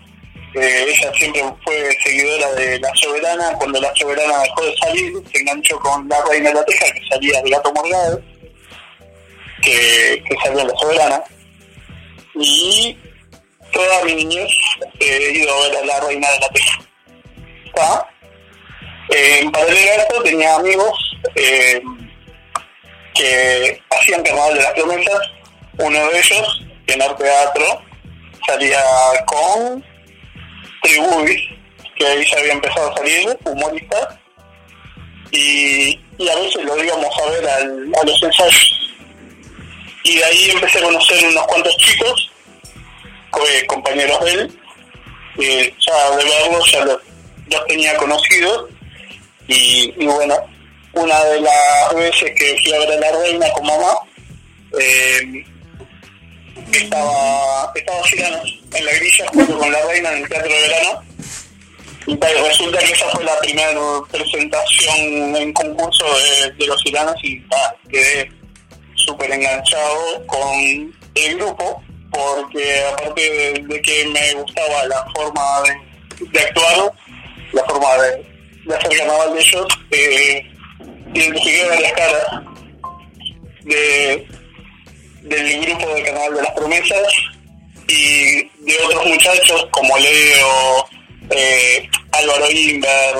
[0.55, 3.53] Eh, ella siempre fue seguidora de La Soberana.
[3.59, 7.07] Cuando La Soberana dejó de salir, se enganchó con La Reina de la Teja, que
[7.09, 8.23] salía de Gato Morgado,
[9.63, 11.23] que, que salió La Soberana.
[12.35, 12.97] Y
[14.05, 14.51] mi niñez
[14.99, 18.07] he ido a ver a La Reina de la.
[19.11, 21.83] Eh, en paralelo a esto tenía amigos eh,
[23.15, 25.21] que hacían carnaval de las promesas.
[25.79, 27.83] Uno de ellos, en arte teatro,
[28.47, 28.83] salía
[29.27, 29.85] con
[30.83, 31.41] Tribubis,
[31.97, 34.21] que ahí ya había empezado a salir, humorista,
[35.33, 35.99] y,
[36.29, 38.81] a veces lo íbamos a ver a los ensayos.
[40.05, 42.30] Y de ahí empecé a conocer unos cuantos chicos,
[43.67, 44.61] compañeros de él,
[45.37, 45.47] y
[45.81, 47.01] ya de verlos ya los,
[47.67, 48.71] tenía conocidos,
[49.49, 50.37] y, bueno,
[50.93, 53.93] una de las veces que fui a ver a la reina con mamá,
[54.79, 55.45] eh,
[56.73, 58.01] estaba, estaba
[58.75, 61.03] en la grilla junto con la reina en el Teatro de Verano.
[62.07, 63.71] Y resulta que esa fue la primera
[64.11, 66.05] presentación en concurso
[66.59, 67.43] de, los giranos y
[67.89, 68.31] quedé
[68.95, 75.63] súper enganchado con el grupo porque aparte de, que me gustaba la forma
[76.33, 76.93] de, actuar,
[77.53, 80.51] la forma de, hacer carnaval de ellos, eh,
[81.15, 82.43] identifiqué varias caras
[83.65, 84.27] de
[85.23, 87.13] del grupo de Canal de las Promesas
[87.89, 90.89] y de otros muchachos como Leo,
[91.31, 93.17] eh, Álvaro Inver,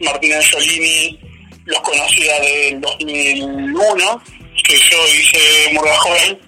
[0.00, 1.20] Martín Angiolini,
[1.66, 4.22] los conocía del 2001,
[4.64, 6.38] que yo hice Murga Joven,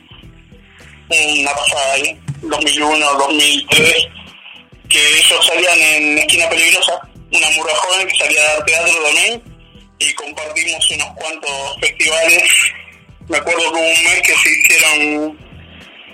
[1.54, 3.94] pasada ahí, 2001, 2003,
[4.88, 7.00] que ellos salían en Esquina Peligrosa,
[7.32, 9.42] una Murga Joven que salía a dar teatro también,
[9.98, 12.42] y compartimos unos cuantos festivales
[13.28, 15.38] me acuerdo que hubo un mes que se hicieron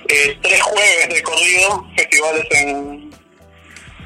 [0.08, 3.10] eh, tres jueves de corrido, festivales en,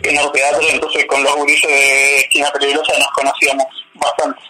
[0.02, 4.42] en el teatro, entonces con los gurises de Esquina Peligrosa nos conocíamos bastante.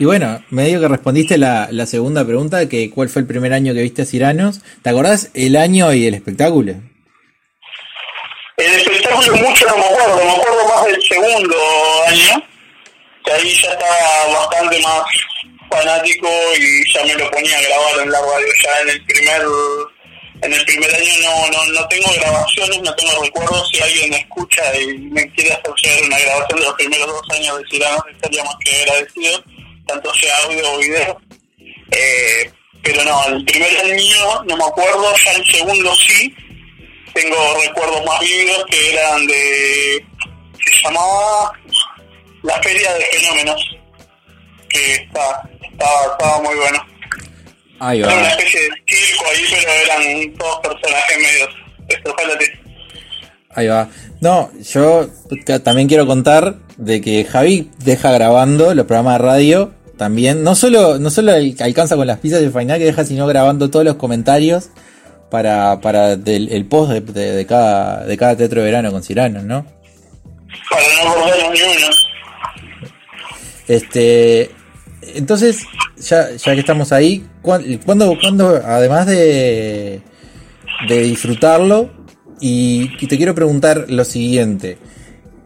[0.00, 3.74] Y bueno, me digo que respondiste la, segunda pregunta, que cuál fue el primer año
[3.74, 4.60] que viste a Ciranos.
[4.82, 6.74] ¿Te acordás el año y el espectáculo?
[8.56, 11.56] El espectáculo mucho no me acuerdo, me acuerdo más del segundo
[12.06, 12.44] año,
[13.24, 15.02] que ahí ya estaba bastante más
[15.68, 16.28] fanático
[16.58, 18.46] y ya me lo ponía a grabar en la radio.
[18.64, 19.42] Ya en el primer
[20.42, 23.68] en el primer año no, no, no tengo grabaciones, no tengo recuerdos.
[23.72, 27.64] Si alguien escucha y me quiere hacer una grabación de los primeros dos años de
[27.68, 29.42] Cirano estaría más que agradecido,
[29.88, 31.20] tanto sea audio o video.
[31.90, 32.50] Eh,
[32.82, 36.34] pero no, el primer año no me acuerdo, ya el segundo sí,
[37.12, 37.36] tengo
[37.66, 40.06] recuerdos más vívidos que eran de,
[40.64, 41.52] se llamaba
[42.42, 43.76] la Feria de Fenómenos,
[44.68, 46.86] que está, estaba, estaba muy bueno.
[47.80, 48.28] Ahí Era una va.
[48.30, 51.48] especie de circo ahí, pero eran todos personajes medios
[51.88, 52.50] estrofalates.
[53.50, 53.88] Ahí va.
[54.20, 55.08] No, yo
[55.64, 60.42] también quiero contar de que Javi deja grabando los programas de radio también.
[60.42, 63.84] No solo, no solo alcanza con las pizzas de final que deja, sino grabando todos
[63.84, 64.70] los comentarios
[65.30, 69.02] para, para del- el post de, de- de cada, de cada teatro de verano con
[69.02, 69.66] Cirano, ¿no?
[70.70, 71.88] Para no acordarnos ni uno.
[73.66, 74.50] Este,
[75.14, 75.64] entonces,
[75.98, 80.00] ya, ya que estamos ahí, ¿cuán- ¿cuándo, cuándo, además de,
[80.88, 81.90] de disfrutarlo,
[82.40, 84.78] y, y te quiero preguntar lo siguiente,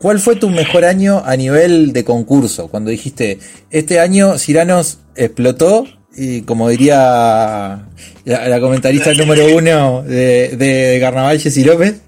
[0.03, 2.66] ¿cuál fue tu mejor año a nivel de concurso?
[2.66, 3.38] Cuando dijiste,
[3.70, 7.86] este año Ciranos explotó, y como diría
[8.24, 12.00] la, comentarista número uno de, de Carnaval, Jessy López,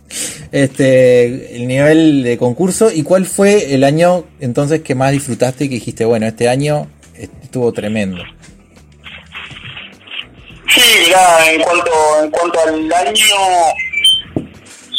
[0.50, 5.68] este, el nivel de concurso y cuál fue el año entonces que más disfrutaste y
[5.68, 8.22] que dijiste, bueno, este año estuvo tremendo.
[10.74, 11.90] Sí, mirá, en cuanto,
[12.24, 13.24] en cuanto al año,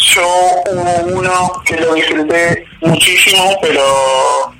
[0.06, 0.24] yo
[0.72, 4.54] hubo uno que lo disfruté muchísimo, pero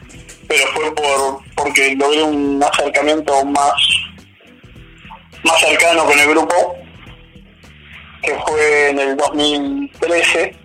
[0.48, 3.74] pero fue por porque logré un acercamiento más
[5.44, 6.76] más cercano con el grupo,
[8.24, 10.56] que fue en el 2013,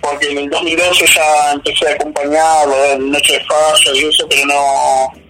[0.00, 4.46] porque en el 2012 ya empecé a acompañarlo en Noche de Fallo y eso, pero
[4.46, 5.24] no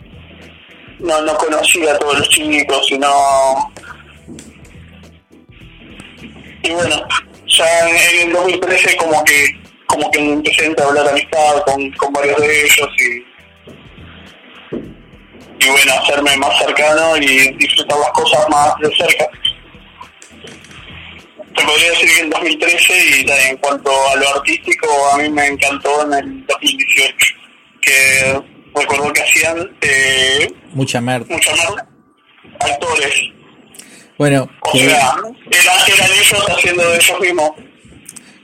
[1.00, 3.72] no, no conocía a todos los chicos y no...
[6.62, 7.06] Y bueno,
[7.56, 9.46] ya en, en el 2013 como que
[9.86, 13.24] como que empecé a entablar amistad con, con varios de ellos y,
[15.64, 19.26] y bueno, hacerme más cercano y disfrutar las cosas más de cerca.
[21.56, 25.46] Te podría decir que en 2013 y en cuanto a lo artístico a mí me
[25.46, 27.16] encantó en el 2018
[27.80, 28.42] que
[28.74, 31.26] recuerdo que hacían eh, Mucha merda.
[31.28, 31.86] mucha merda
[32.60, 33.14] actores
[34.18, 35.14] Bueno, o sea
[35.46, 37.50] eran, ellos haciendo de ellos mismos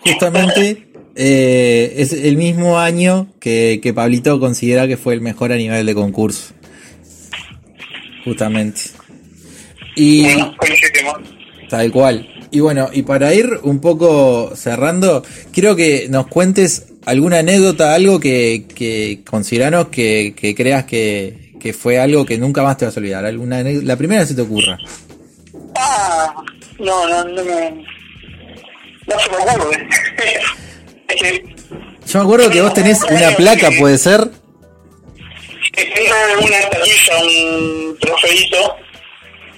[0.00, 5.56] justamente eh, es el mismo año que, que Pablito considera que fue el mejor a
[5.56, 6.54] nivel de concurso.
[8.24, 8.80] Justamente.
[9.96, 10.54] Y bueno
[11.68, 12.28] Tal cual.
[12.50, 18.18] Y bueno, y para ir un poco cerrando, quiero que nos cuentes alguna anécdota, algo
[18.18, 22.96] que, que consideranos que, que creas que, que fue algo que nunca más te vas
[22.96, 23.24] a olvidar.
[23.24, 24.78] Alguna la primera que se te ocurra.
[25.80, 26.34] Ah
[26.78, 27.70] no no no me
[29.06, 29.88] no se me ocurre
[32.06, 34.30] Yo me acuerdo que vos tenés una placa, puede ser.
[35.74, 38.76] tengo una estatuilla un trofeito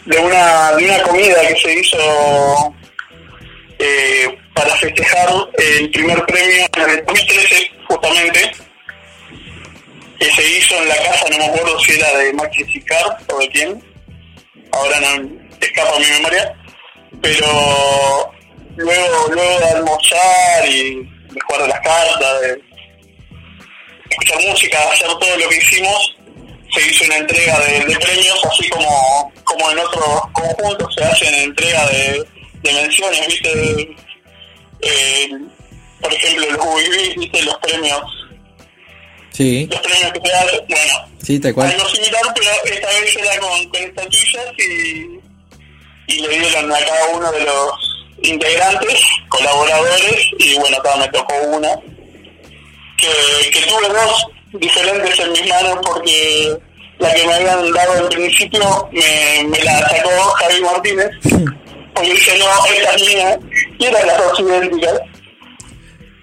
[0.07, 2.75] de una de una comida que se hizo
[3.79, 8.53] eh, para festejar el primer premio en el 2013 justamente
[10.19, 13.39] que se hizo en la casa, no me acuerdo si era de Maxi Sicar o
[13.39, 13.83] de quién,
[14.71, 16.55] ahora no escapa mi memoria,
[17.21, 18.33] pero
[18.77, 20.95] luego luego de almorzar y
[21.31, 22.63] de jugar a las cartas, de
[24.11, 26.17] escuchar música, hacer todo lo que hicimos,
[26.75, 31.35] se hizo una entrega de, de premios, así como, como en otros conjuntos se hacen
[31.35, 32.25] entrega de,
[32.63, 33.95] de menciones, ¿viste?
[34.83, 35.29] Eh,
[36.01, 37.43] por ejemplo, los UIB, ¿viste?
[37.43, 38.03] Los premios,
[39.31, 41.71] Sí, los premios que te dan, bueno, sí, tal cual.
[41.71, 45.21] algo similar, pero esta vez era con, con estatuillas y,
[46.07, 51.35] y le dieron a cada uno de los integrantes, colaboradores, y bueno, acá me tocó
[51.49, 51.75] una,
[52.97, 56.57] que, que tuve dos diferentes en mis manos porque
[56.99, 61.11] la que me habían dado al principio me, me la sacó Javi Martínez,
[61.95, 63.39] porque dice, no, esta es mía,
[63.79, 65.01] y eran las dos idénticas.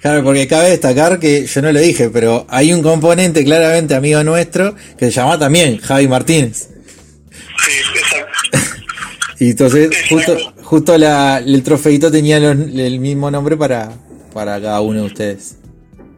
[0.01, 4.23] Claro, porque cabe destacar que yo no lo dije, pero hay un componente claramente amigo
[4.23, 6.69] nuestro que se llama también Javi Martínez.
[7.65, 8.59] Sí, exacto.
[9.39, 13.91] Y entonces justo, justo la, el trofeito tenía los- el mismo nombre para,
[14.33, 15.55] para cada uno de ustedes.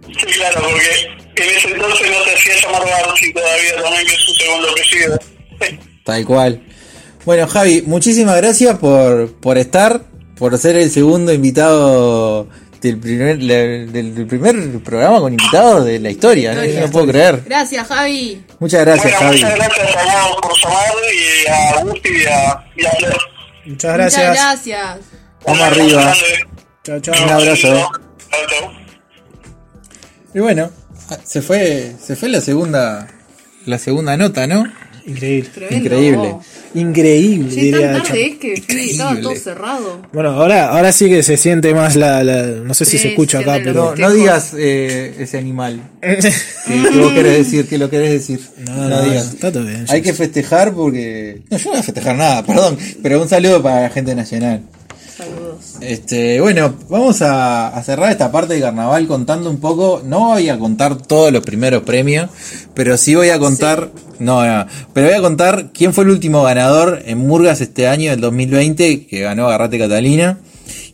[0.07, 4.19] Sí, claro, porque en ese entonces no se hacía llamar Garci todavía también, que es
[4.21, 5.19] su segundo apellido.
[6.03, 6.63] Tal cual.
[7.25, 10.01] Bueno, Javi, muchísimas gracias por, por estar,
[10.37, 12.47] por ser el segundo invitado
[12.81, 16.53] del primer, del, del primer programa con invitados de la historia.
[16.53, 17.43] No, no puedo creer.
[17.45, 18.43] Gracias, Javi.
[18.59, 19.41] Muchas gracias, bueno, Javi.
[19.43, 23.17] muchas gracias a vos por llamar y a Agustín y a, y a Flor.
[23.65, 24.33] Muchas Muchas gracias.
[24.35, 24.97] gracias.
[25.45, 26.13] Vamos arriba.
[26.83, 27.23] Chao, chao.
[27.23, 27.91] Un abrazo.
[30.33, 30.71] Y bueno,
[31.09, 33.07] Ah, Se fue, se fue la segunda,
[33.65, 34.63] la segunda nota, ¿no?
[35.05, 35.49] Increíble.
[35.53, 35.85] Tremendo.
[35.85, 36.35] Increíble.
[36.73, 40.01] Increíble, diría tan tarde es que estaba todo cerrado.
[40.13, 43.09] Bueno, ahora, ahora sí que se siente más la, la- no sé si Sí, se
[43.09, 45.81] escucha acá, No, pero no digas eh, ese animal.
[46.01, 46.19] ¿Qué,
[46.67, 47.67] qué vos querés decir?
[47.67, 48.39] ¿Qué lo querés decir?
[48.65, 49.33] no, no, digas.
[49.33, 49.85] está todo bien.
[49.89, 51.41] Hay que festejar porque.
[51.49, 52.77] No, yo no voy a festejar nada, perdón.
[53.03, 54.61] Pero un saludo para la gente nacional.
[55.17, 55.75] Saludos.
[55.81, 60.01] Este, bueno, vamos a, a cerrar esta parte de carnaval contando un poco.
[60.05, 62.29] No voy a contar todos los primeros premios,
[62.73, 63.91] pero sí voy a contar.
[64.21, 64.43] No,
[64.93, 69.07] pero voy a contar quién fue el último ganador en Murgas este año, del 2020,
[69.07, 70.37] que ganó Agarrate Catalina.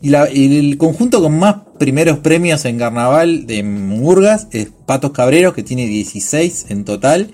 [0.02, 5.62] Y, el conjunto con más primeros premios en carnaval de Murgas es Patos Cabreros, que
[5.62, 7.32] tiene 16 en total.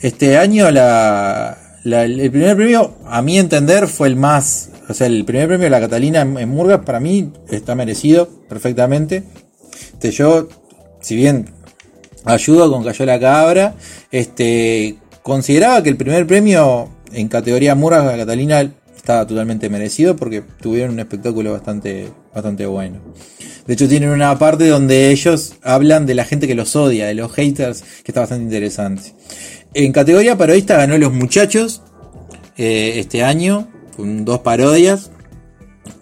[0.00, 4.70] Este año la, el primer premio, a mi entender, fue el más...
[4.88, 8.28] O sea, el primer premio de la Catalina en, en Murgas para mí está merecido
[8.48, 9.24] perfectamente.
[9.94, 10.48] Este, yo,
[11.00, 11.46] si bien
[12.24, 13.74] ayudo con Cayó la Cabra,
[14.10, 20.94] este, consideraba que el primer premio en categoría la Catalina estaba totalmente merecido porque tuvieron
[20.94, 23.00] un espectáculo bastante, bastante bueno.
[23.66, 27.14] De hecho, tienen una parte donde ellos hablan de la gente que los odia, de
[27.14, 29.14] los haters, que está bastante interesante.
[29.74, 31.82] En categoría parodista ganó Los Muchachos
[32.56, 35.10] eh, este año, con dos parodias.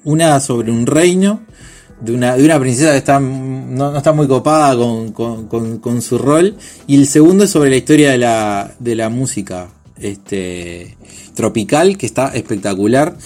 [0.04, 1.42] Una sobre un reino,
[2.00, 6.02] de una, de una princesa que está, no, no está muy copada con, con- con-
[6.02, 6.56] su rol.
[6.86, 10.96] Y el segundo es sobre la historia de la, de la música este,
[11.34, 13.16] tropical, que está espectacular.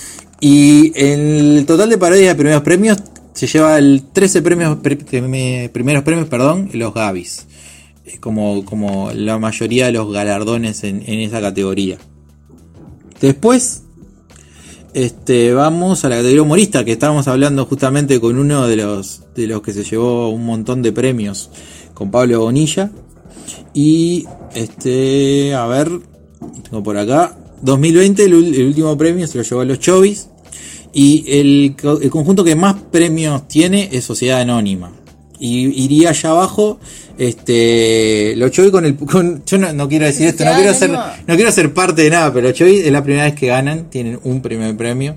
[0.41, 2.99] Y el total de parodias de primeros premios
[3.33, 7.47] se lleva el 13 premios, pre- prime- primeros premios, perdón, los Gavis.
[8.21, 11.97] Como, como la mayoría de los galardones en, en esa categoría.
[13.21, 13.84] Después,
[14.95, 19.47] este, vamos a la categoría humorista, que estábamos hablando justamente con uno de los, de
[19.47, 21.51] los que se llevó un montón de premios,
[21.93, 22.91] con Pablo Bonilla.
[23.75, 24.25] Y,
[24.55, 25.91] este, a ver,
[26.63, 30.29] tengo por acá, 2020 el, el último premio se lo llevó a los Chovis.
[30.93, 34.93] Y el, el conjunto que más premios tiene es Sociedad Anónima.
[35.45, 36.81] Y iría allá abajo,
[37.19, 40.91] este, los Chovis con el, con, yo no, no quiero decir esto, no quiero ser,
[40.91, 44.19] no quiero ser parte de nada, pero Chovis es la primera vez que ganan, tienen
[44.25, 45.15] un primer premio.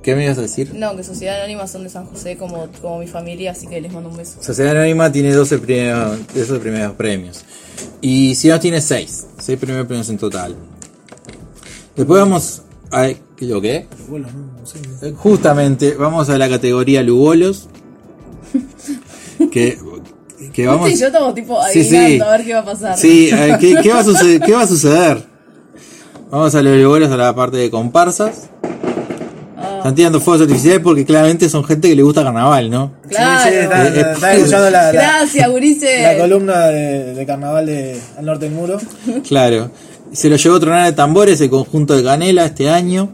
[0.00, 0.72] ¿Qué me ibas a decir?
[0.76, 3.92] No, que Sociedad Anónima son de San José como, como mi familia, así que les
[3.92, 4.40] mando un beso.
[4.40, 7.44] Sociedad Anónima tiene 12 primeros, 12 primeros premios.
[8.00, 9.26] Y Ciudad tiene 6.
[9.40, 10.54] 6 primeros premios en total.
[11.96, 12.62] Después vamos
[12.92, 13.08] a...
[13.40, 13.88] ¿Lo qué?
[14.08, 15.10] No, no sé.
[15.16, 17.68] Justamente, vamos a la categoría Lugolos.
[19.50, 19.78] Que,
[20.52, 20.98] que vamos...
[20.98, 22.30] Yo estamos tipo Sí, adivinando sí.
[22.30, 22.96] a ver qué va a pasar.
[22.98, 24.40] Sí, eh, ¿qué, qué va a suceder?
[24.40, 25.22] ¿qué va a suceder?
[26.30, 28.50] Vamos a los Lugolos a la parte de comparsas.
[29.56, 29.76] Ah.
[29.78, 32.92] Están tirando fuegos artificiales porque claramente son gente que le gusta carnaval, ¿no?
[33.08, 33.42] Claro.
[33.44, 36.02] Sí, sí, está, Eh, está escuchando la, Gracias, Gurice.
[36.02, 38.78] la columna de, de carnaval de Al Norte del Muro.
[39.26, 39.70] Claro.
[40.12, 43.10] Se lo llevó Tronada de Tambores, el conjunto de Canela este año.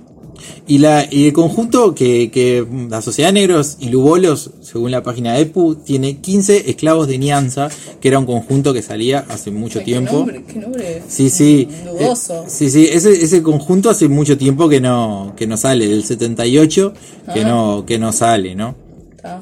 [0.67, 5.35] Y, la, y el conjunto que, que la Sociedad Negros y Lubolos, según la página
[5.35, 7.69] de EPU, tiene 15 esclavos de Nianza,
[8.01, 10.11] que era un conjunto que salía hace mucho tiempo.
[10.27, 11.69] Qué nombre, qué nombre Sí, sí.
[11.85, 12.43] dudoso.
[12.43, 16.05] Eh, sí, sí, ese, ese conjunto hace mucho tiempo que no, que no sale, del
[16.05, 16.93] 78
[17.35, 17.45] que Ah.
[17.49, 18.75] no, que no sale, ¿no?
[19.17, 19.41] Está.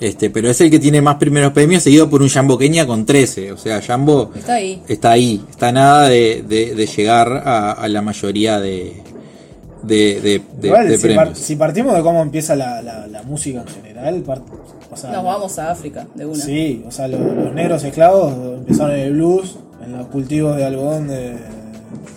[0.00, 3.06] Este, pero es el que tiene más primeros premios, seguido por un Jambo Kenia con
[3.06, 3.52] 13.
[3.52, 4.82] O sea, Jambo Está ahí.
[4.88, 8.94] está ahí, está nada de, de- de llegar a, a la mayoría de,
[9.82, 11.38] de, de- de- Igual, de si, par- premios.
[11.38, 14.42] si partimos de cómo empieza la, la, la música en general, part-
[14.90, 16.36] o sea, Nos vamos a África, de una.
[16.36, 20.64] Sí, o sea, los, los negros esclavos empezaron en el blues, en los cultivos de
[20.64, 21.36] algodón de,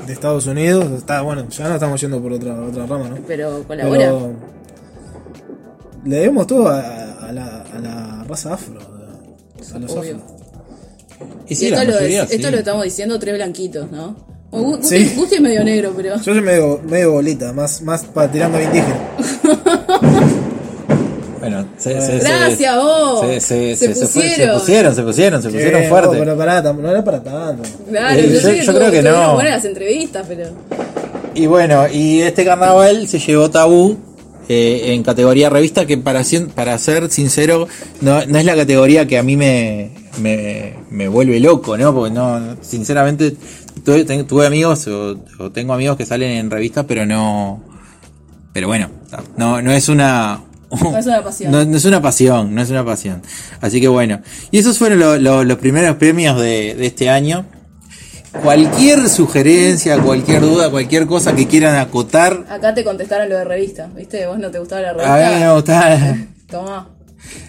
[0.06, 0.92] de Estados Unidos.
[0.92, 3.18] Está bueno, ya no estamos yendo por otra, otra rama, ¿no?
[3.28, 3.98] Pero colabora.
[4.00, 4.32] Pero
[6.06, 6.80] le debemos todo a,
[7.28, 8.80] a la, a la raza afro,
[9.74, 10.18] a los Obvio.
[10.18, 10.36] afro.
[11.48, 12.52] Y Y sí, esto, la lo, mayoría, esto sí.
[12.52, 14.16] lo estamos diciendo tres blanquitos, ¿no?
[14.56, 15.14] O Gusti, Sí.
[15.16, 16.16] Gusti es medio negro, pero.
[16.18, 19.00] Yo soy medio, medio bolita, más, más para tirando a indígena.
[21.40, 23.22] Bueno, se, se- se- Gracias, vos.
[23.22, 24.60] se- se- Se se- se fue- se pusieron.
[24.60, 26.14] pusieron, se pusieron, se pusieron fuerte.
[26.18, 27.62] no, pero pará, tam- no era para tanto.
[27.88, 29.34] Claro, Eh, yo, yo- sé que yo tuvo- creo que no.
[29.36, 30.50] buenas las entrevistas, pero.
[31.36, 33.96] Y bueno, y este carnaval se llevó tabú
[34.50, 36.24] eh, en categoría revista, que para,
[36.56, 37.68] para ser sincero,
[38.02, 41.94] no, no es la categoría que a mí me, me, me vuelve loco, ¿no?
[41.94, 43.36] Porque no, sinceramente,
[43.84, 47.64] tuve, tuve amigos o, o tengo amigos que salen en revistas, pero no.
[48.54, 48.90] Pero bueno,
[49.38, 50.42] no, no es una.
[50.82, 51.52] No es una pasión.
[51.52, 53.22] No, no es una pasión, no es una pasión.
[53.62, 54.22] Así que bueno.
[54.52, 57.46] Y esos fueron lo- lo- los primeros premios de, de este año.
[58.44, 62.46] Cualquier sugerencia, cualquier duda, cualquier cosa que quieran acotar.
[62.50, 64.28] Acá te contestaron lo de revista, ¿viste?
[64.28, 65.00] Vos no te gustaba la A mí
[65.40, 65.54] me revista.
[65.54, 66.18] gusta.
[66.50, 66.90] Tomá.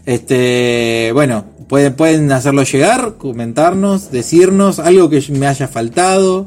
[0.07, 6.47] Este, bueno, pueden, pueden hacerlo llegar, comentarnos, decirnos algo que me haya faltado,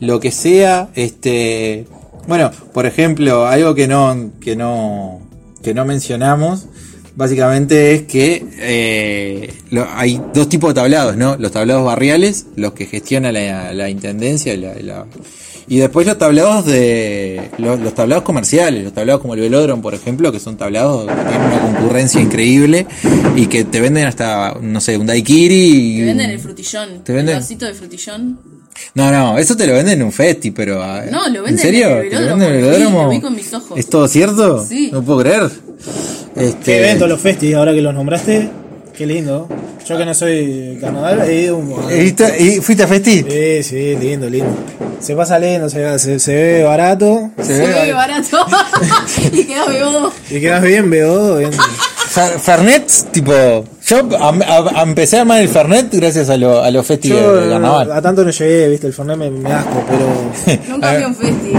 [0.00, 0.88] lo que sea.
[0.94, 1.86] Este,
[2.28, 5.20] bueno, por ejemplo, algo que no, que no,
[5.62, 6.66] que no mencionamos,
[7.16, 9.52] básicamente es que eh,
[9.94, 11.36] hay dos tipos de tablados, ¿no?
[11.36, 15.06] Los tablados barriales, los que gestiona la, la intendencia, la- la-
[15.70, 19.94] y después los tablados de los, los tablados comerciales, los tablados como el velódromo, por
[19.94, 22.86] ejemplo, que son tablados que tienen una concurrencia increíble
[23.36, 25.54] y que te venden hasta, no sé, un daiquiri.
[25.54, 27.04] y- Te venden el frutillón.
[27.04, 27.36] ¿Te venden?
[27.36, 28.38] El vasito de frutillón.
[28.94, 30.82] No, no, eso te lo venden en un festi, pero.
[30.82, 31.88] ah, No, lo ¿En venden serio?
[31.88, 33.02] en el ¿Te lo velódromo, venden en el velódromo?
[33.04, 33.78] lo vi con mis ojos.
[33.78, 34.64] ¿Es todo cierto?
[34.66, 34.88] Sí.
[34.92, 35.50] No puedo creer.
[36.36, 38.48] Este, Qué evento los festi, ahora que los nombraste.
[39.00, 39.48] Qué lindo.
[39.88, 41.70] Yo que no soy carnaval, he ido un.
[41.90, 43.24] ¿Y viste- ¿Y fuiste a festi?
[43.26, 44.50] Sí, sí, lindo, lindo.
[45.00, 47.30] Se pasa lindo, se, se, se ve barato.
[47.38, 48.36] Se Se ve- ve barato.
[49.32, 50.12] y queda beodo.
[50.30, 51.38] Y quedas bien, veo.
[51.38, 51.50] Bien.
[51.50, 53.32] Fer- Fernet, tipo.
[53.86, 57.08] Yo am- a- a- empecé a amar el Fernet gracias a, lo- a los festi
[57.08, 57.90] de, carnaval.
[57.92, 60.58] a tanto no llegué, viste, el Fernet me, me asco, pero.
[60.68, 61.52] Nunca a un festi.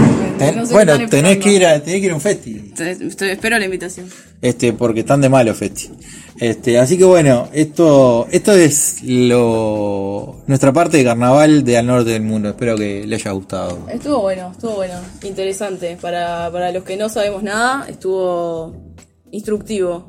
[0.46, 1.40] Ten- no sé qué bueno, tenés esperando.
[1.44, 2.72] que, ir a, tenés que ir a un festi.
[2.78, 4.08] Estoy- espero la invitación.
[4.40, 5.90] Este, porque están de malo festi.
[6.38, 12.10] Este, así que bueno, esto, esto es lo nuestra parte de carnaval de al norte
[12.10, 12.48] del mundo.
[12.50, 13.86] Espero que le haya gustado.
[13.88, 14.94] Estuvo bueno, estuvo bueno.
[15.22, 15.96] Interesante.
[16.00, 18.74] Para, para los que no sabemos nada, estuvo
[19.30, 20.08] instructivo.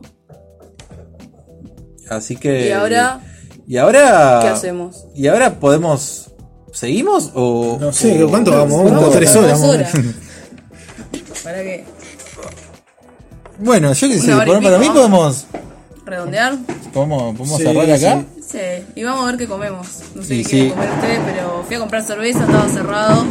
[2.09, 2.67] Así que.
[2.67, 3.21] Y ahora,
[3.67, 4.39] Y ahora.
[4.41, 5.05] ¿qué hacemos?
[5.15, 6.29] Y ahora podemos.
[6.71, 7.77] ¿Seguimos o.?
[7.79, 9.11] No sé, ¿cuánto vamos?
[9.11, 9.61] Tres horas.
[9.61, 9.93] Dos horas.
[11.43, 11.83] ¿Para qué?
[13.59, 15.45] Bueno, yo qué sé, Una hora y para, mí podemos.
[16.05, 16.55] ¿Redondear?
[16.93, 18.23] ¿Podemos, podemos Sí, cerrar acá?
[18.45, 18.59] Sí.
[18.95, 19.87] Y vamos a ver qué comemos.
[20.15, 20.73] No sé Sí, qué quieren sí.
[20.75, 23.25] comer ustedes, pero fui a comprar cerveza, estaba cerrado.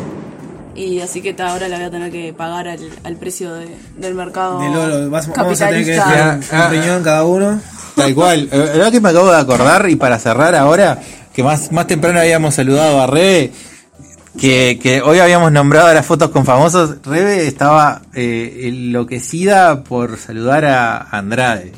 [0.74, 3.76] Y así que ta, ahora la voy a tener que pagar al, al precio de-
[3.98, 4.58] del mercado.
[4.60, 6.10] Del oro, vas- vamos a tener que capitalista.
[6.10, 7.60] dejar un, Ah, un riñón cada uno.
[7.96, 8.48] Tal cual.
[8.52, 10.98] Eh, La verdad que me acabo de acordar y para cerrar ahora,
[11.34, 13.52] que más, más temprano habíamos saludado a Rebe,
[14.38, 16.96] que, que hoy habíamos nombrado las fotos con famosos.
[17.04, 21.72] Rebe estaba eh, enloquecida por saludar a Andrade,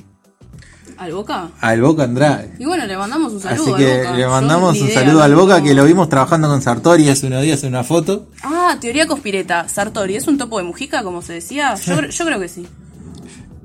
[0.97, 1.49] ¿Al Boca?
[1.61, 2.55] al Boca Andrade.
[2.59, 4.17] Y bueno, le mandamos un saludo Así al que Boca.
[4.17, 7.43] le mandamos un idea, saludo al Boca que lo vimos trabajando con Sartori hace unos
[7.43, 8.29] días en una foto.
[8.43, 9.69] Ah, teoría conspireta.
[9.69, 11.75] Sartori, ¿es un topo de Mujica, como se decía?
[11.75, 12.67] Yo, yo creo que sí.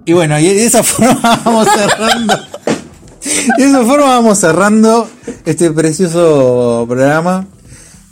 [0.06, 2.36] Y bueno, y de esa forma vamos cerrando.
[3.58, 5.08] De esa forma vamos cerrando
[5.46, 7.46] este precioso programa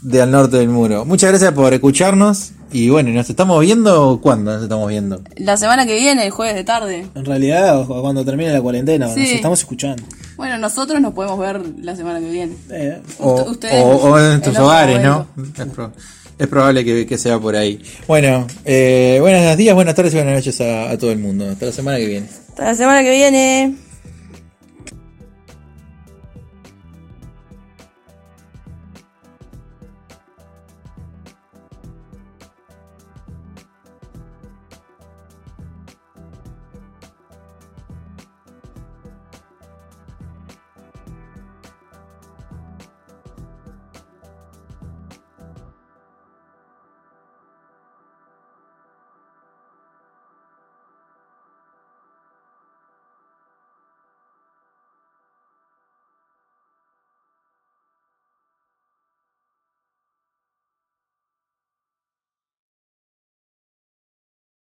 [0.01, 1.05] de Al Norte del Muro.
[1.05, 2.51] Muchas gracias por escucharnos.
[2.71, 4.19] Y bueno, ¿nos estamos viendo?
[4.21, 5.21] ¿Cuándo nos estamos viendo?
[5.37, 7.07] La semana que viene, el jueves de tarde.
[7.15, 9.21] En realidad, o cuando termine la cuarentena, Sí.
[9.21, 10.03] nos estamos escuchando.
[10.35, 12.53] Bueno, nosotros nos podemos ver la semana que viene.
[12.69, 15.27] Eh, O, Ust- ustedes o- o en tus hogares, ¿no?
[15.57, 15.93] Es, pro-
[16.37, 17.81] es probable que, que sea por ahí.
[18.05, 21.49] Bueno, eh, buenos días, buenas tardes y buenas noches a, a todo el mundo.
[21.49, 22.27] Hasta la semana que viene.
[22.49, 23.75] Hasta la semana que viene.